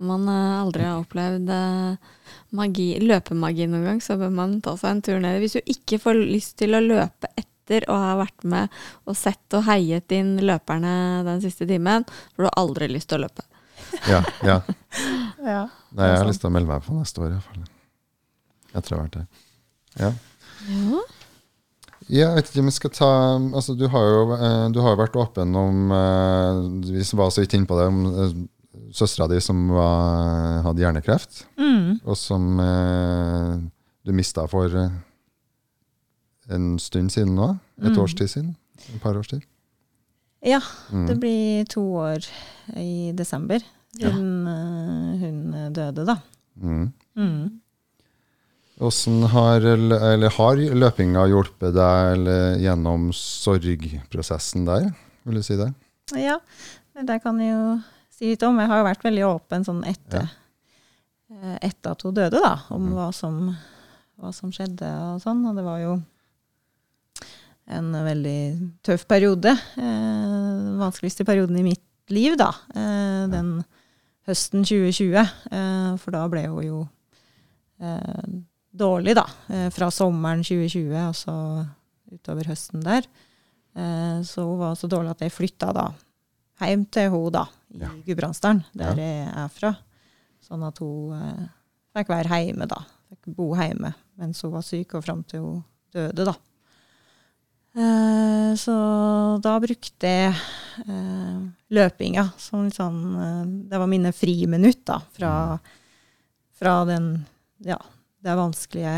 [0.00, 2.10] Man eh, aldri har opplevd eh,
[2.56, 5.40] magi, løpemagi noen gang, så bør man ta seg en tur ned.
[5.42, 9.54] Hvis du ikke får lyst til å løpe etter og har vært med og sett
[9.58, 10.94] og heiet inn løperne
[11.28, 13.46] den siste timen, får du aldri lyst til å løpe.
[14.08, 14.60] Ja, ja.
[15.40, 15.60] Ja.
[15.96, 17.62] Nei, jeg har lyst til å melde meg på neste år, iallfall.
[18.74, 19.28] tror jeg har vært der.
[20.00, 20.10] Ja.
[20.68, 21.02] Ja.
[22.10, 24.98] Ja, Jeg vet ikke om vi skal ta altså Du har jo eh, du har
[24.98, 25.92] vært åpen om
[26.84, 28.00] Vi var så vidt inne på det, om
[28.92, 32.00] søstera di som var, hadde hjernekreft, Mm.
[32.04, 33.58] og som eh,
[34.04, 34.90] du mista for eh,
[36.50, 37.52] en stund siden nå.
[37.80, 37.98] Et Mm.
[38.02, 38.56] års tid siden.
[38.94, 39.42] Et par års tid.
[40.44, 40.60] ja.
[40.92, 41.06] Mm.
[41.06, 42.26] Det blir to år
[42.76, 43.60] i desember.
[43.98, 44.10] Ja.
[44.10, 44.46] Hun,
[45.54, 46.16] eh, døde, da.
[46.60, 46.92] Mm.
[47.16, 47.60] Mm.
[48.78, 54.86] Hvordan har, eller har løpinga hjulpet deg gjennom sorgprosessen der?
[55.26, 55.74] Vil du si det?
[56.16, 56.38] Ja,
[56.96, 57.80] det kan jo
[58.20, 58.60] si litt om.
[58.60, 60.28] Jeg har jo vært veldig åpen sånn etter,
[61.32, 61.56] ja.
[61.64, 62.94] etter at hun døde, da, om mm.
[62.98, 63.38] hva, som,
[64.20, 65.40] hva som skjedde og sånn.
[65.48, 65.94] Og det var jo
[67.70, 68.40] en veldig
[68.84, 69.54] tøff periode.
[69.54, 72.50] Eh, den vanskeligste perioden i mitt liv, da.
[72.74, 73.54] Eh, den
[74.28, 75.16] høsten 2020.
[75.16, 76.80] Eh, for da ble hun jo
[77.80, 78.36] eh,
[78.84, 79.26] dårlig, da.
[79.48, 81.36] Eh, fra sommeren 2020 og så
[82.10, 83.06] utover høsten der.
[83.78, 85.88] Eh, så hun var så dårlig at jeg flytta da
[86.68, 87.88] hjem til henne da, i Ja.
[88.06, 89.74] Gudbrandsdalen, der jeg er fra.
[90.44, 91.48] Sånn at hun eh,
[91.96, 92.82] fikk være hjemme, da.
[93.10, 95.60] Fikk bo hjemme mens hun var syk, og fram til hun
[95.94, 96.34] døde, da.
[97.70, 98.74] Eh, så
[99.42, 100.34] da brukte jeg
[100.90, 101.36] eh,
[101.70, 105.32] løpinga som litt sånn eh, Det var mine friminutt, da, fra,
[106.58, 107.12] fra den
[107.62, 107.78] ja,
[108.24, 108.96] det vanskelige,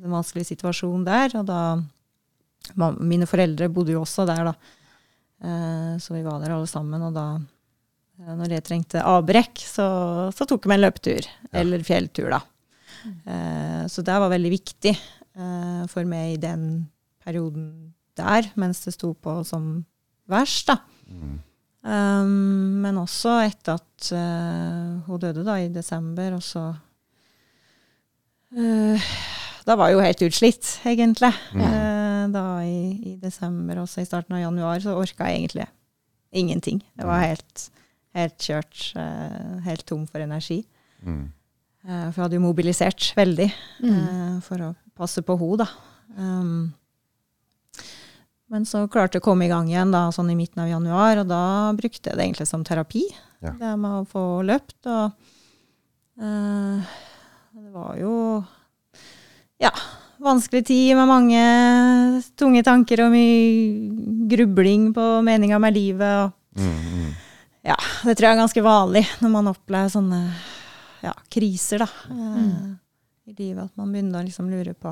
[0.00, 1.38] den vanskelige situasjonen der.
[1.40, 1.62] Og da
[2.76, 4.52] Mine foreldre bodde jo også der, da.
[5.40, 7.02] Eh, så vi var der alle sammen.
[7.08, 7.26] Og da,
[8.20, 9.88] eh, når jeg trengte avbrekk, så,
[10.36, 11.30] så tok jeg meg en løpetur.
[11.62, 12.42] Eller fjelltur, da.
[13.04, 16.66] Eh, så det var veldig viktig eh, for meg i den
[17.24, 17.70] perioden
[18.18, 19.78] der, mens det sto på som
[20.30, 20.80] verst, da.
[21.10, 21.38] Mm.
[21.80, 26.66] Um, men også etter at uh, hun døde da i desember, og så
[28.52, 29.06] uh,
[29.64, 31.32] Da var jeg jo helt utslitt, egentlig.
[31.54, 31.62] Mm.
[31.64, 35.66] Eh, da i, i desember, og i starten av januar, så orka jeg egentlig
[36.32, 36.82] ingenting.
[36.98, 37.70] Jeg var helt,
[38.14, 40.60] helt kjørt, eh, helt tom for energi.
[41.02, 41.24] Mm.
[41.86, 43.48] Eh, for jeg hadde jo mobilisert veldig
[43.82, 43.96] Mm.
[43.96, 45.68] eh, for å passe på henne, da.
[46.18, 46.74] Um,
[48.50, 51.18] men så klarte jeg å komme i gang igjen da, sånn i midten av januar,
[51.22, 53.04] og da brukte jeg det egentlig som terapi.
[53.40, 53.52] Ja.
[53.52, 54.86] Det med å få løpt.
[54.90, 55.12] Og
[56.20, 56.82] uh,
[57.54, 58.44] det var jo
[59.60, 59.70] ja,
[60.20, 61.42] vanskelig tid med mange
[62.38, 66.26] tunge tanker og mye grubling på meninga med livet.
[66.26, 67.10] og Mm, mm.
[67.62, 70.18] ja, det tror jeg er ganske vanlig når man opplever sånne
[71.04, 72.72] ja, kriser da, mm.
[73.30, 73.68] i livet.
[73.70, 74.90] At man begynner å liksom lure på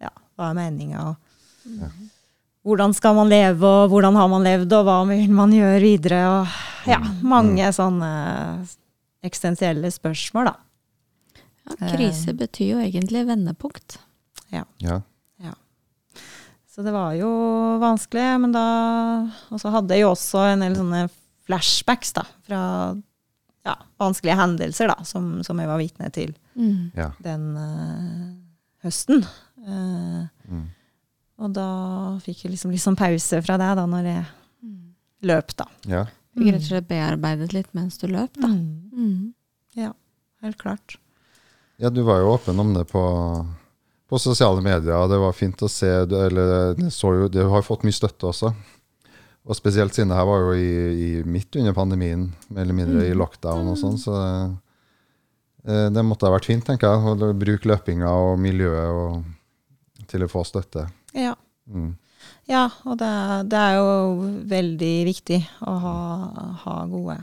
[0.00, 1.16] ja, hva er meninga, og
[1.66, 1.90] Ja.
[2.64, 6.22] hvordan skal man leve, og hvordan har man levd, og hva vil man gjøre videre?
[6.32, 8.10] Og ja, mange sånne
[9.26, 10.56] eksistensielle spørsmål, da.
[11.66, 13.98] Ja, krise betyr jo egentlig vendepunkt.
[14.52, 15.00] Ja.
[16.76, 17.28] Så det var jo
[17.80, 18.62] vanskelig, men da
[19.48, 21.06] Og så hadde jeg jo også en del sånne
[21.46, 22.58] flashbacks da, fra
[23.64, 26.90] ja, vanskelige hendelser da, som, som jeg var vitne til Mm.
[26.96, 27.10] Ja.
[27.20, 28.34] den uh,
[28.84, 29.24] høsten.
[29.60, 30.66] Uh, Mm.
[31.42, 31.66] og da
[32.22, 34.24] fikk jeg liksom, liksom pause fra det da, når jeg
[35.26, 35.66] løp, da.
[35.90, 36.04] ja.
[36.36, 38.48] Fikk rett og slett bearbeidet litt mens du løp, da.
[38.48, 39.32] Mm.
[39.80, 39.92] Mm.
[40.44, 40.96] Helt klart.
[41.80, 43.02] Ja, du var jo åpen om det på,
[44.06, 45.88] på sosiale medier, og det var fint å se.
[46.06, 48.52] Du, eller, det så jo, du har fått mye støtte også.
[49.46, 53.04] Og spesielt siden det her var jo i, i midt under pandemien, mer eller mindre
[53.06, 54.14] i lockdown og sånn, så
[55.66, 59.22] eh, det måtte ha vært fint, tenker jeg, å bruke løpinga og miljøet og,
[60.10, 60.86] til å få støtte.
[61.14, 61.34] Ja.
[61.70, 61.92] Mm.
[62.50, 63.10] Ja, og det,
[63.50, 65.96] det er jo veldig viktig å ha,
[66.62, 67.18] ha gode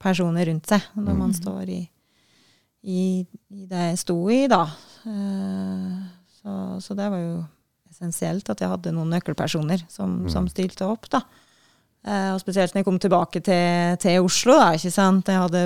[0.00, 1.36] personer rundt seg når man Mm.
[1.38, 1.80] står i,
[2.86, 3.04] i,
[3.52, 4.62] i det jeg sto i, da.
[5.08, 5.96] Eh,
[6.46, 7.34] så, så det var jo
[7.90, 10.30] essensielt at jeg hadde noen nøkkelpersoner som, Mm.
[10.30, 11.24] som stilte opp, da.
[12.06, 15.26] Eh, og spesielt når jeg kom tilbake til, til Oslo, da, ikke sant.
[15.26, 15.62] Jeg hadde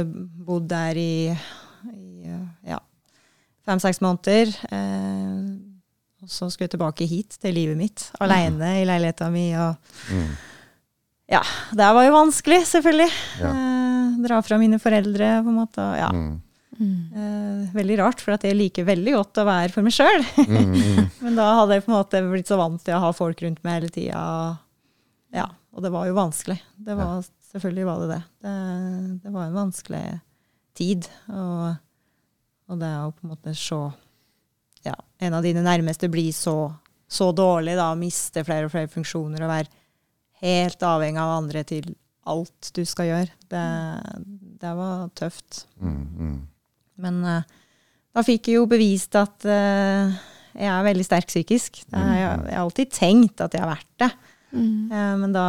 [0.47, 1.35] bodd der i,
[1.93, 2.79] i eh, ja,
[3.69, 4.55] fem-seks måneder.
[4.73, 5.43] Eh,
[6.23, 9.51] og så skulle jeg tilbake hit til livet mitt, alene i leiligheta mi.
[9.57, 9.77] Og
[10.13, 10.31] Mm.
[11.77, 13.11] det var jo vanskelig, selvfølgelig.
[13.41, 13.51] Ja.
[13.53, 15.85] Eh, dra fra mine foreldre, på en måte.
[15.97, 16.09] Ja.
[16.13, 16.41] Mm.
[16.81, 20.25] Eh, veldig rart, for at jeg liker veldig godt å være for meg sjøl.
[20.47, 21.11] Mm, mm.
[21.27, 23.63] Men da hadde jeg på en måte blitt så vant til å ha folk rundt
[23.67, 24.23] meg hele tida.
[25.37, 26.59] Ja, og det var jo vanskelig.
[26.81, 28.21] Det var, Selvfølgelig var det det.
[28.47, 28.57] det.
[29.25, 30.05] Det var en vanskelig
[30.79, 31.09] tid.
[31.35, 31.65] Og,
[32.71, 33.81] og det å på en måte se
[34.87, 36.71] ja, en av dine nærmeste bli så,
[37.11, 39.75] så dårlig, da, miste flere og flere funksjoner og være
[40.41, 41.91] helt avhengig av andre til
[42.31, 43.67] alt du skal gjøre, det,
[44.63, 45.65] det var tøft.
[45.83, 46.39] Mm, mm.
[47.03, 47.57] Men eh,
[48.11, 50.19] da fikk jeg jo bevist at eh,
[50.57, 51.83] jeg er veldig sterk psykisk.
[51.87, 54.11] Det har jeg, jeg har alltid tenkt at jeg har vært det.
[54.51, 54.91] Mm.
[54.91, 55.47] Eh, men da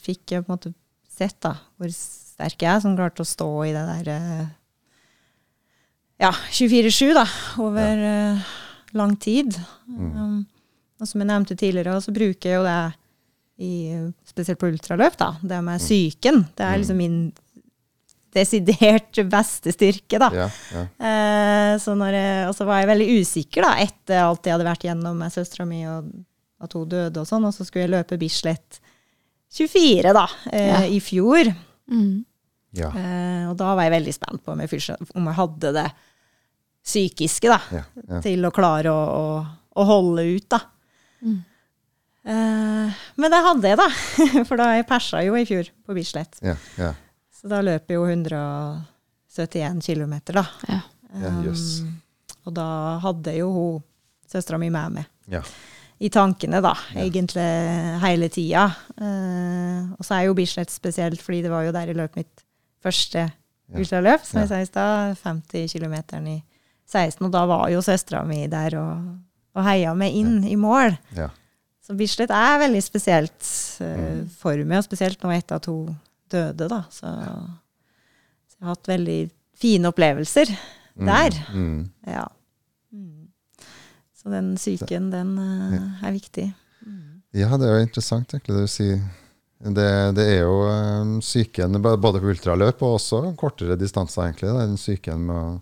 [0.00, 0.74] fikk jeg på en måte
[1.10, 4.48] sett da, hvor sterk jeg er, som klarte å stå i det der eh,
[6.20, 7.26] ja, 24-7 da,
[7.64, 8.48] over eh,
[8.96, 9.56] lang tid.
[9.88, 10.42] Um,
[11.00, 12.80] og som jeg nevnte tidligere, så bruker jeg jo det
[13.60, 13.72] i,
[14.28, 15.30] spesielt på ultraløp, da.
[15.40, 16.42] Det med psyken.
[16.56, 17.22] Det er liksom min
[18.34, 20.28] desidert beste styrke, da.
[20.34, 20.82] Ja, ja.
[21.08, 24.68] Eh, så når jeg, og så var jeg veldig usikker da, etter alt jeg hadde
[24.68, 26.10] vært gjennom med søstera mi, og
[26.60, 28.80] at hun døde og sånn, og så skulle jeg løpe Bislett
[29.50, 30.80] 24 da, eh, Ja.
[30.86, 31.48] i fjor.
[31.90, 32.24] Mm.
[32.78, 32.90] ja.
[32.94, 35.86] Eh, og da var jeg veldig spent på om jeg, om jeg hadde det
[36.86, 38.20] psykiske da, ja, ja.
[38.24, 39.24] til å klare å, å,
[39.80, 40.46] å holde ut.
[40.52, 40.60] da.
[41.26, 41.38] Mm.
[42.30, 43.88] Eh, men det hadde jeg, da.
[44.48, 46.38] For da jeg persa jo i fjor på Bislett.
[46.44, 46.94] ja, ja.
[47.40, 50.44] Så da løper jo 171 km, da.
[50.68, 50.80] Ja.
[51.10, 51.96] Um,
[52.46, 52.66] og da
[53.02, 53.80] hadde jo hun,
[54.30, 55.40] søstera mi, med meg ja.
[55.98, 57.00] i tankene, da, Ja.
[57.02, 57.46] egentlig
[58.04, 58.68] hele tida.
[58.94, 62.44] Uh, og så er jo Bislett spesielt, fordi det var jo der jeg løp mitt
[62.84, 63.26] første
[63.70, 63.78] Ja.
[63.78, 64.46] ultraløp, som Ja.
[64.46, 65.18] jeg sa i stad.
[65.24, 66.42] 50 km i
[66.86, 69.18] 16, og da var jo søstera mi der og,
[69.54, 70.96] og heia meg inn i mål.
[71.16, 71.28] ja.
[71.82, 73.42] Så Bislett er veldig spesielt
[73.80, 74.28] uh, Mm.
[74.30, 75.96] for meg, og spesielt nå etter at hun
[76.32, 76.82] døde, da.
[76.90, 79.18] Så, så jeg har hatt veldig
[79.60, 80.52] fine opplevelser
[81.00, 81.36] Mm, der.
[81.54, 81.90] Mm.
[82.06, 82.26] Ja.
[82.92, 83.28] Mm.
[84.16, 86.52] Så den psyken, den eh, er viktig.
[87.30, 89.02] Ja, det er jo interessant egentlig det du sier.
[89.60, 94.54] Det, det er jo um, psyken både på ultraløp og også kortere distanser, egentlig.
[94.56, 95.60] Den psyken med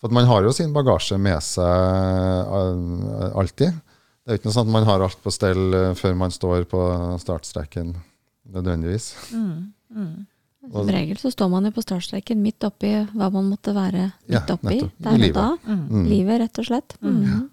[0.00, 3.74] For at man har jo sin bagasje med seg uh, alltid.
[3.74, 6.32] Det er jo ikke noe sånn at man har alt på stell uh, før man
[6.32, 6.80] står på
[7.20, 7.92] startstreken,
[8.48, 9.12] nødvendigvis.
[9.34, 9.74] Mm.
[9.94, 10.26] Mm.
[10.70, 14.42] Som regel så står man jo på startstreken midt oppi hva man måtte være Ja,
[14.42, 14.76] midt oppi.
[15.00, 15.38] Der og livet.
[15.38, 15.46] da.
[15.64, 15.86] Mm.
[15.88, 16.04] Mm.
[16.10, 16.96] Livet, rett og slett.
[17.00, 17.48] Mm.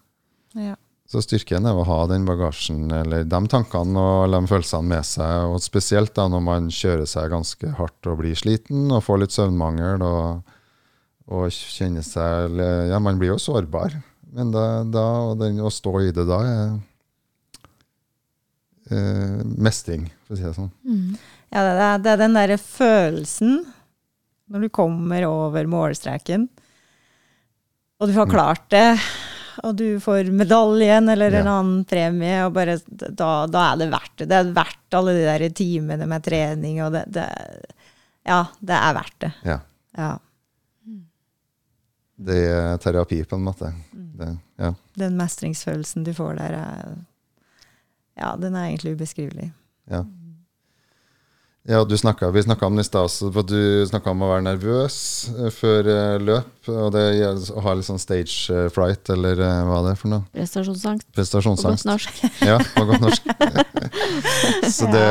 [0.60, 0.76] Ja.
[1.08, 5.54] Så styrken er å ha den bagasjen, eller de tankene og de følelsene med seg.
[5.54, 9.38] Og spesielt da når man kjører seg ganske hardt og blir sliten og får litt
[9.38, 10.44] søvnmangel og,
[11.32, 12.60] og kjenner seg
[12.92, 13.96] Ja, man blir jo sårbar.
[14.36, 16.76] Men da, da og den, å stå i det da er
[18.92, 20.72] eh, mestring, for å si det sånn.
[20.84, 21.16] Mm.
[21.54, 23.58] Ja, det er, det er den derre følelsen
[24.52, 26.46] når du kommer over målstreken,
[28.00, 29.00] og du har klart det,
[29.66, 31.56] og du får medaljen eller en Ja.
[31.60, 34.28] annen premie, og bare, da, da er det verdt det.
[34.30, 37.26] Det er verdt alle de der timene med trening, og det, det
[38.28, 39.32] Ja, det er verdt det.
[39.48, 39.60] Ja.
[39.98, 40.12] Ja.
[42.18, 43.74] Det er terapi, på en måte.
[43.94, 44.72] Det, ja.
[44.98, 46.96] Den mestringsfølelsen du får der, er
[48.18, 49.52] Ja, den er egentlig ubeskrivelig.
[49.92, 50.04] Ja.
[51.70, 54.44] Ja, du snakket, Vi snakka om det i stad, også, du snakka om å være
[54.46, 54.98] nervøs
[55.34, 56.70] eh, før eh, løp.
[56.72, 60.14] Og det å ha litt sånn stage eh, fright, eller hva hva er det for
[60.14, 60.24] noe?
[60.32, 61.84] Prestasjonsangst Prestasjonsangst.
[61.84, 62.24] på godt norsk.
[62.48, 63.28] Ja, på godt norsk.
[64.78, 65.04] så det,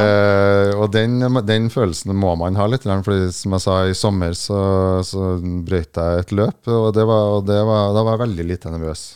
[0.80, 4.60] og den, den følelsen må man ha litt, for som jeg sa, i sommer så,
[5.04, 8.52] så brøt jeg et løp, og, det var, og det var, da var jeg veldig
[8.54, 9.08] lite nervøs.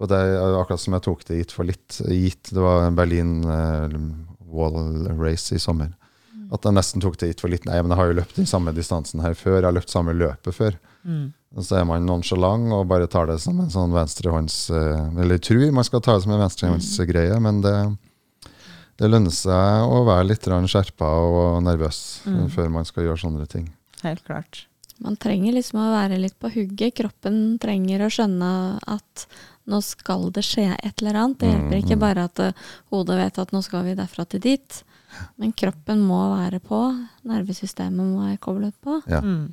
[0.00, 2.48] Og det er akkurat som jeg tok det gitt for litt gitt.
[2.48, 3.42] Det var en Berlin
[4.48, 5.92] Wall Race i sommer.
[6.52, 7.64] At jeg nesten tok det gitt for litt.
[7.64, 9.62] Nei, men jeg har jo løpt den samme distansen her før.
[9.62, 10.76] Jeg har løpt samme løpet før.
[11.56, 15.40] Og så er man nonchalant og bare tar det som en sånn venstrehånds eh, Eller
[15.42, 17.74] tror man skal ta det som en venstrehåndsgreie, men det,
[19.00, 22.44] det lønner seg å være litt skjerpa og nervøs mm.
[22.54, 23.66] før man skal gjøre sånne ting.
[24.02, 24.66] Helt klart.
[25.02, 26.94] Man trenger liksom å være litt på hugget.
[27.00, 29.26] Kroppen trenger å skjønne at
[29.66, 31.40] nå skal det skje et eller annet.
[31.40, 32.42] Det hjelper ikke bare at
[32.94, 34.82] hodet vet at nå skal vi derfra til dit.
[35.38, 36.78] Men kroppen må være på.
[37.28, 39.00] Nervesystemet må være koblet på.
[39.10, 39.20] Ja.
[39.20, 39.50] Mm.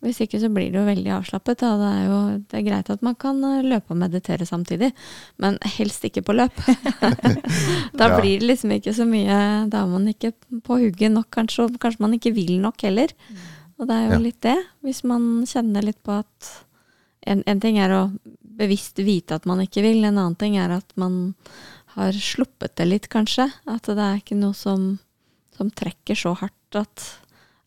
[0.00, 1.58] Hvis ikke så blir det jo veldig avslappet.
[1.60, 1.74] Da.
[1.76, 4.92] Det er jo det er greit at man kan eh, løpe og meditere samtidig,
[5.36, 6.56] men helst ikke på løp.
[8.00, 8.20] da Ja.
[8.20, 10.32] blir det liksom ikke så mye Da er man ikke
[10.64, 13.12] på hugget nok, kanskje, og kanskje man ikke vil nok heller.
[13.78, 14.18] Og det er jo Ja.
[14.24, 14.56] litt det.
[14.82, 16.50] Hvis man kjenner litt på at
[17.26, 18.02] en, en ting er å
[18.60, 21.34] bevisst vite at man ikke vil, en annen ting er at man
[21.96, 23.48] har sluppet det litt, kanskje.
[23.70, 24.92] At det er ikke noe som,
[25.56, 27.06] som trekker så hardt at,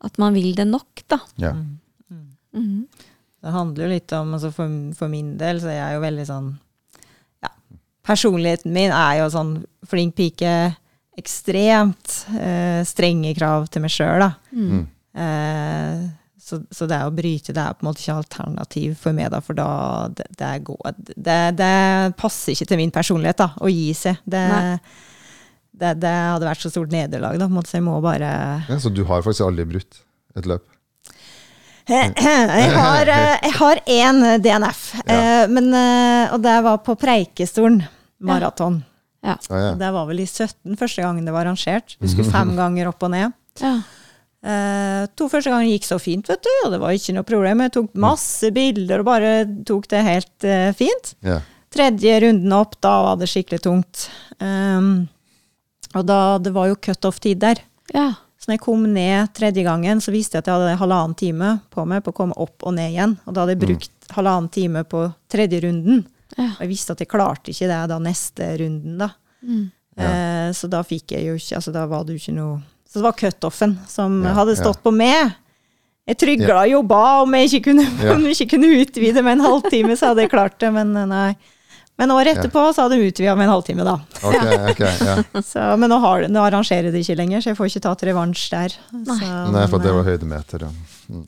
[0.04, 1.20] at man vil det nok, da.
[1.42, 1.56] Ja.
[2.54, 2.86] Mhm.
[3.44, 6.26] Det handler jo litt om altså for, for min del, så jeg er jo veldig
[6.30, 6.46] sånn
[7.44, 7.50] ja,
[8.08, 9.50] Personligheten min er jo sånn
[9.90, 10.54] flink pike,
[11.20, 14.30] ekstremt eh, strenge krav til meg sjøl, da.
[14.56, 14.86] Mm.
[15.26, 16.06] Eh,
[16.44, 19.40] så, så det å bryte det er på en måte ikke alternativ for meg, da,
[19.44, 19.68] for da
[20.12, 21.72] det, det, går, det, det
[22.20, 24.20] passer ikke til min personlighet da, å gi seg.
[24.28, 24.44] Det,
[25.74, 28.30] det, det hadde vært så stort nederlag, da, på en måte, så jeg må bare
[28.68, 30.02] Ja, så du har faktisk aldri brutt
[30.38, 30.68] et løp?
[31.88, 35.16] Jeg har, eh, jeg har én DNF, Ja.
[35.18, 37.82] eh, men, eh, og det var på Preikestolen
[38.24, 38.78] maraton.
[39.24, 39.36] Ja.
[39.50, 39.74] Ah, ja.
[39.80, 41.98] Det var vel i 17 første gangen det var arrangert.
[42.00, 43.36] Vi skulle fem ganger opp og ned.
[43.60, 43.74] Ja.
[44.44, 47.64] Eh, to første ganger gikk så fint, vet du, og det var ikke noe problem.
[47.64, 49.32] Jeg tok masse bilder og bare
[49.68, 51.14] tok det helt uh, fint.
[51.24, 51.40] Ja.
[51.74, 54.08] Tredje runden opp, da var det skikkelig tungt.
[54.44, 55.08] Um,
[55.94, 57.64] og da, det var jo cutoff-tid der.
[57.96, 58.12] ja.
[58.44, 61.52] Så når jeg kom ned tredje gangen, så visste jeg at jeg hadde halvannen time
[61.72, 63.14] på meg på å komme opp og ned igjen.
[63.24, 66.02] Og da hadde jeg brukt halvannen time på tredje runden.
[66.36, 66.50] Ja.
[66.50, 69.08] Og jeg visste at jeg klarte ikke det da neste runden, da.
[69.48, 69.64] Mm.
[69.96, 70.10] Ja.
[70.10, 72.54] Eh, så da fikk jeg jo ikke Altså da var det jo ikke noe
[72.94, 74.62] Så det var cutoffen som Ja, hadde ja.
[74.62, 75.32] stått på meg.
[76.06, 78.14] Jeg trygla jo ba om jeg ikke kunne, Ja.
[78.14, 81.06] om jeg ikke kunne utvide med en halvtime, så hadde jeg klart det, men eh,
[81.10, 81.36] nei.
[81.98, 82.42] Men året Ja.
[82.42, 83.96] etterpå så hadde de utvida med en halvtime, da.
[84.22, 85.16] Okay, okay, ja.
[85.42, 88.46] Så, men nå, har, nå arrangerer de ikke lenger, så jeg får ikke tatt revansj
[88.52, 88.70] der.
[88.92, 89.18] Så,
[89.54, 90.68] Nei, for det eh, var høydemeter.
[90.68, 90.72] Ja.
[91.10, 91.28] Mm.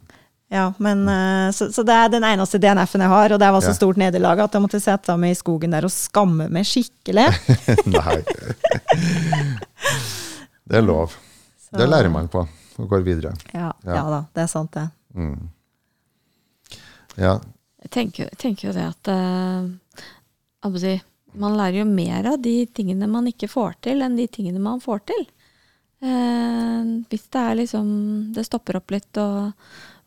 [0.52, 1.54] Ja, men mm.
[1.58, 3.78] så, så det er den eneste DNF-en jeg har, og det var så Ja.
[3.82, 7.26] stort nederlag at jeg måtte sette meg i skogen der og skamme meg skikkelig.
[7.98, 8.18] Nei.
[10.66, 11.14] Det er lov.
[11.66, 12.44] Så- Det lærer man på
[12.78, 13.34] og går videre.
[13.54, 13.96] Ja, Ja.
[13.96, 14.90] ja da, det er sant, det.
[15.16, 15.50] Mm.
[17.18, 17.40] Ja.
[17.86, 21.02] Jeg tenker, tenker jo det at si,
[21.34, 24.82] man lærer jo mer av de tingene man ikke får til, enn de tingene man
[24.84, 25.26] får til.
[26.04, 29.54] Uh, hvis det er liksom Det stopper opp litt, og,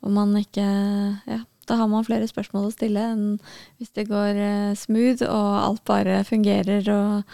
[0.04, 0.60] og man ikke
[1.26, 3.22] Ja, da har man flere spørsmål å stille enn
[3.80, 7.24] hvis det går uh, smooth, og alt bare fungerer og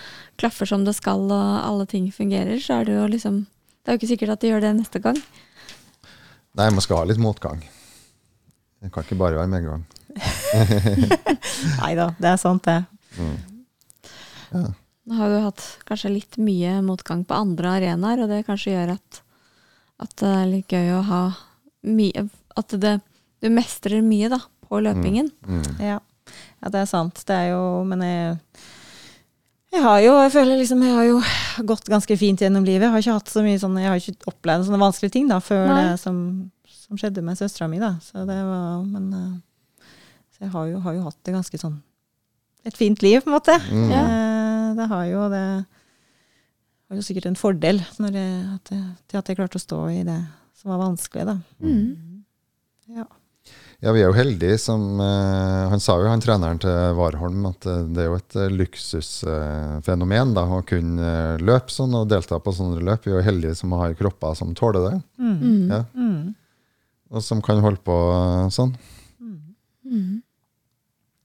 [0.41, 3.43] klaffer som det skal, og alle ting fungerer, så er det jo liksom
[3.85, 5.19] Det er jo ikke sikkert at de gjør det neste gang.
[6.57, 7.61] Nei, man skal ha litt motgang.
[8.81, 9.85] Det kan ikke bare være medgang.
[11.83, 12.79] Nei da, det er sant, det.
[13.21, 14.71] Mm.
[15.05, 18.95] Nå har du hatt kanskje litt mye motgang på andre arenaer, og det kanskje gjør
[18.95, 19.21] at,
[20.01, 21.23] at det er litt gøy å ha
[21.85, 22.25] mye
[22.57, 22.95] At det,
[23.45, 25.29] du mestrer mye da, på løpingen.
[25.45, 25.65] Mm.
[25.83, 25.99] Ja.
[26.63, 27.21] ja, det er sant.
[27.29, 28.39] Det er jo Men jeg,
[29.75, 31.21] jeg har jo Jeg føler liksom Jeg har jo
[31.71, 32.87] gått ganske fint gjennom livet.
[32.87, 35.41] Jeg har ikke hatt så mye sånne, Jeg har ikke opplevd sånne vanskelige ting da
[35.45, 35.81] før Nei.
[35.83, 36.21] det som,
[36.71, 37.95] som skjedde med søstera mi, da.
[38.05, 39.87] Så det var Men eh,
[40.35, 41.81] Så jeg har jo, har jo hatt det ganske sånn
[42.65, 43.59] Et fint liv, på en måte.
[43.71, 43.89] Mm.
[43.93, 44.05] Ja.
[44.05, 45.45] Eh, Det har jo det
[46.91, 49.79] var jo sikkert en fordel når jeg, at jeg, til at jeg klarte å stå
[49.95, 50.19] i det
[50.59, 51.37] som var vanskelig, da.
[51.65, 52.25] Mm.
[52.93, 53.07] Ja.
[53.85, 57.67] Ja, vi er jo heldige som uh, Han sa jo, han treneren til Warholm, at
[57.69, 61.11] uh, det er jo et uh, luksusfenomen da, å kunne
[61.43, 63.05] løpe sånn og delta på sånne løp.
[63.05, 65.37] Vi er jo heldige som har kropper som tåler det, Mm.
[65.41, 65.69] Mm.
[65.69, 65.83] Ja.
[65.95, 66.35] Mm.
[67.15, 67.97] og som kan holde på
[68.55, 68.73] sånn.
[69.85, 70.23] Mm.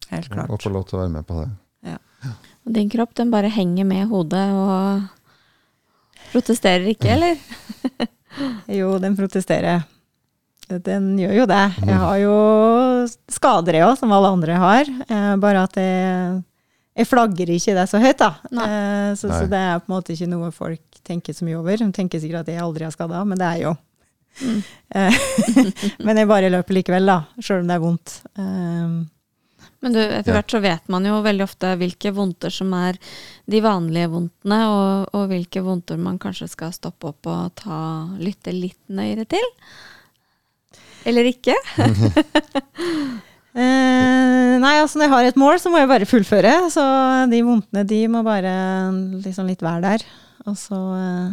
[0.10, 0.52] Helt klart.
[0.52, 1.50] Og få lov til å være med på det.
[2.68, 5.08] Og din kropp den bare henger med hodet og
[6.34, 7.40] protesterer ikke, eller?
[8.68, 9.88] Jo, den protesterer.
[10.70, 11.64] Den gjør jo det.
[11.82, 12.36] Jeg har jo
[13.34, 14.92] skader, jeg òg, som alle andre har.
[15.10, 16.36] Eh, bare at jeg,
[17.02, 18.32] jeg flagger ikke det så høyt, da.
[18.54, 21.82] Eh, så, så det er på en måte ikke noe folk tenker så mye over.
[21.82, 23.74] De tenker sikkert at jeg aldri har skada, men det er jo.
[24.46, 24.60] Mm.
[24.94, 25.18] Eh,
[26.06, 27.24] men jeg bare løper likevel, da.
[27.42, 28.20] Sjøl om det er vondt.
[29.80, 33.00] Men du, etter hvert så vet man jo veldig ofte hvilke vondter som er
[33.50, 37.80] de vanlige vondtene, og, og hvilke vondter man kanskje skal stoppe opp og ta,
[38.20, 39.56] lytte litt nøyere til.
[41.08, 41.56] Eller ikke.
[43.60, 46.52] Eh, nei, altså når jeg har et mål, så må jeg bare fullføre.
[46.72, 46.84] Så
[47.32, 48.52] de vondtene, de må bare
[49.26, 50.04] liksom litt være der.
[50.48, 51.32] Og så eh,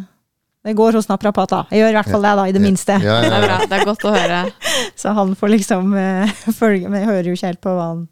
[0.67, 1.67] Det går hos naprapata.
[1.71, 2.97] Jeg gjør i hvert fall det, da, i det minste.
[3.05, 3.59] Ja, Det ja, er bra.
[3.69, 4.41] Det er godt å høre.
[5.01, 8.03] Så han får liksom eh, følge Men jeg hører jo ikke helt på hva han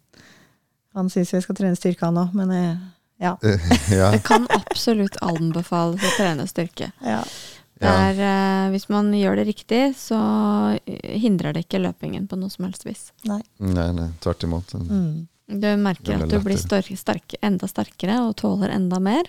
[1.01, 2.37] Han syns jeg skal trene styrke, han òg.
[2.39, 2.77] Men eh,
[3.25, 3.35] ja.
[3.91, 4.13] ja.
[4.15, 6.93] Det kan absolutt anbefales å trene styrke.
[7.03, 7.25] ja.
[7.81, 8.11] Det Ja.
[8.11, 10.19] eh, hvis man gjør det riktig, så
[10.87, 13.09] hindrer det ikke løpingen på noe som helst vis.
[13.27, 13.41] Nei.
[13.59, 14.75] Nei, nei, tvert imot.
[14.79, 15.27] Mm.
[15.49, 19.27] Du merker at du blir sterk, enda sterkere og tåler enda mer.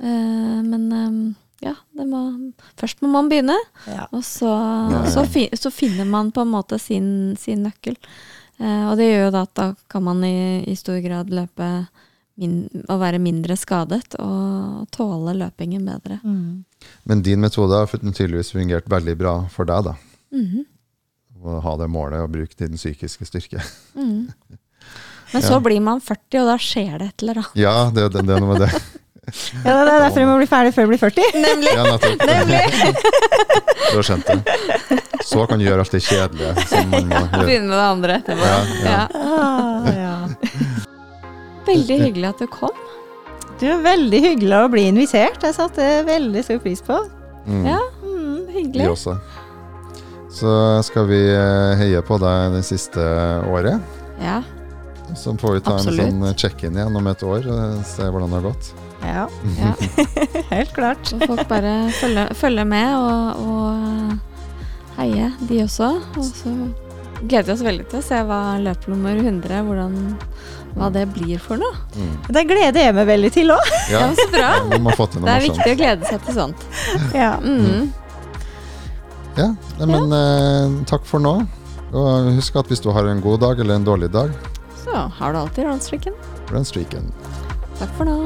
[0.00, 1.20] Uh, men um,
[1.60, 3.56] ja, det må, først må man begynne,
[3.86, 4.06] Ja.
[4.12, 4.50] og så,
[5.10, 7.96] så, fi, så finner man på en måte sin, sin nøkkel.
[8.58, 11.70] Uh, og det gjør jo da at da kan man i, i stor grad løpe
[12.38, 12.58] min,
[12.88, 16.20] å være mindre skadet og tåle løpingen bedre.
[16.22, 16.64] Mm.
[17.10, 19.96] Men din metode har tydeligvis fungert veldig bra for deg, da.
[20.34, 20.66] Mhm.
[21.38, 23.62] å ha det målet og bruke din psykiske styrke.
[23.94, 24.28] Mm.
[25.32, 27.58] Men så blir man 40, og da skjer det et eller annet.
[27.60, 28.72] Ja, det, det, det er noe med det.
[29.60, 31.34] Ja, det er derfor jeg må bli ferdig før jeg blir 40.
[31.42, 31.72] Nemlig.
[31.76, 31.82] Ja,
[32.30, 32.60] Nemlig.
[33.90, 35.00] Du har skjønt det.
[35.28, 37.42] Så kan du gjøre alt det kjedelige som man må gjøre.
[37.44, 38.48] Begynne med det andre etterpå.
[38.48, 39.02] Ja, ja.
[39.20, 40.14] Ah, ja.
[41.68, 42.84] Veldig hyggelig at du kom.
[43.58, 45.42] Du er veldig hyggelig å bli invitert.
[45.42, 46.98] Jeg satte veldig stor pris på.
[47.48, 47.64] Mm.
[47.66, 48.46] Ja, Mm.
[48.48, 48.86] Vi hyggelig.
[48.92, 49.16] også.
[50.32, 50.50] Så
[50.86, 53.02] skal vi eh, heie på deg det siste
[53.50, 53.80] året.
[54.22, 54.40] Ja.
[55.16, 56.04] Så får vi ta Absolutt.
[56.04, 58.70] en sånn check-in igjen om et år og se hvordan det har gått.
[59.02, 59.24] Ja,
[59.62, 59.72] ja.
[60.54, 61.06] helt klart.
[61.08, 65.92] Så folk bare følger følge med og, og heie, de også.
[66.18, 66.52] Og så
[67.22, 69.94] gleder vi oss veldig til å se hva løp nummer 100, hvordan,
[70.78, 71.74] hva det blir for noe.
[71.96, 72.12] Mm.
[72.36, 73.72] Det gleder jeg meg veldig til òg.
[73.90, 74.50] Ja, Ja, så bra.
[74.62, 75.48] til Det er morsomt.
[75.48, 76.68] viktig å glede seg til sånt.
[77.16, 77.32] Ja.
[77.42, 77.88] Mm.
[79.38, 79.48] Ja,
[79.86, 81.36] men eh, takk for nå.
[81.94, 84.32] Og husk at hvis du har en god dag eller en dårlig dag,
[84.84, 86.14] Så har du alltid runstreaken.
[86.50, 87.12] Runstreaken.
[87.78, 88.18] Takk for nå.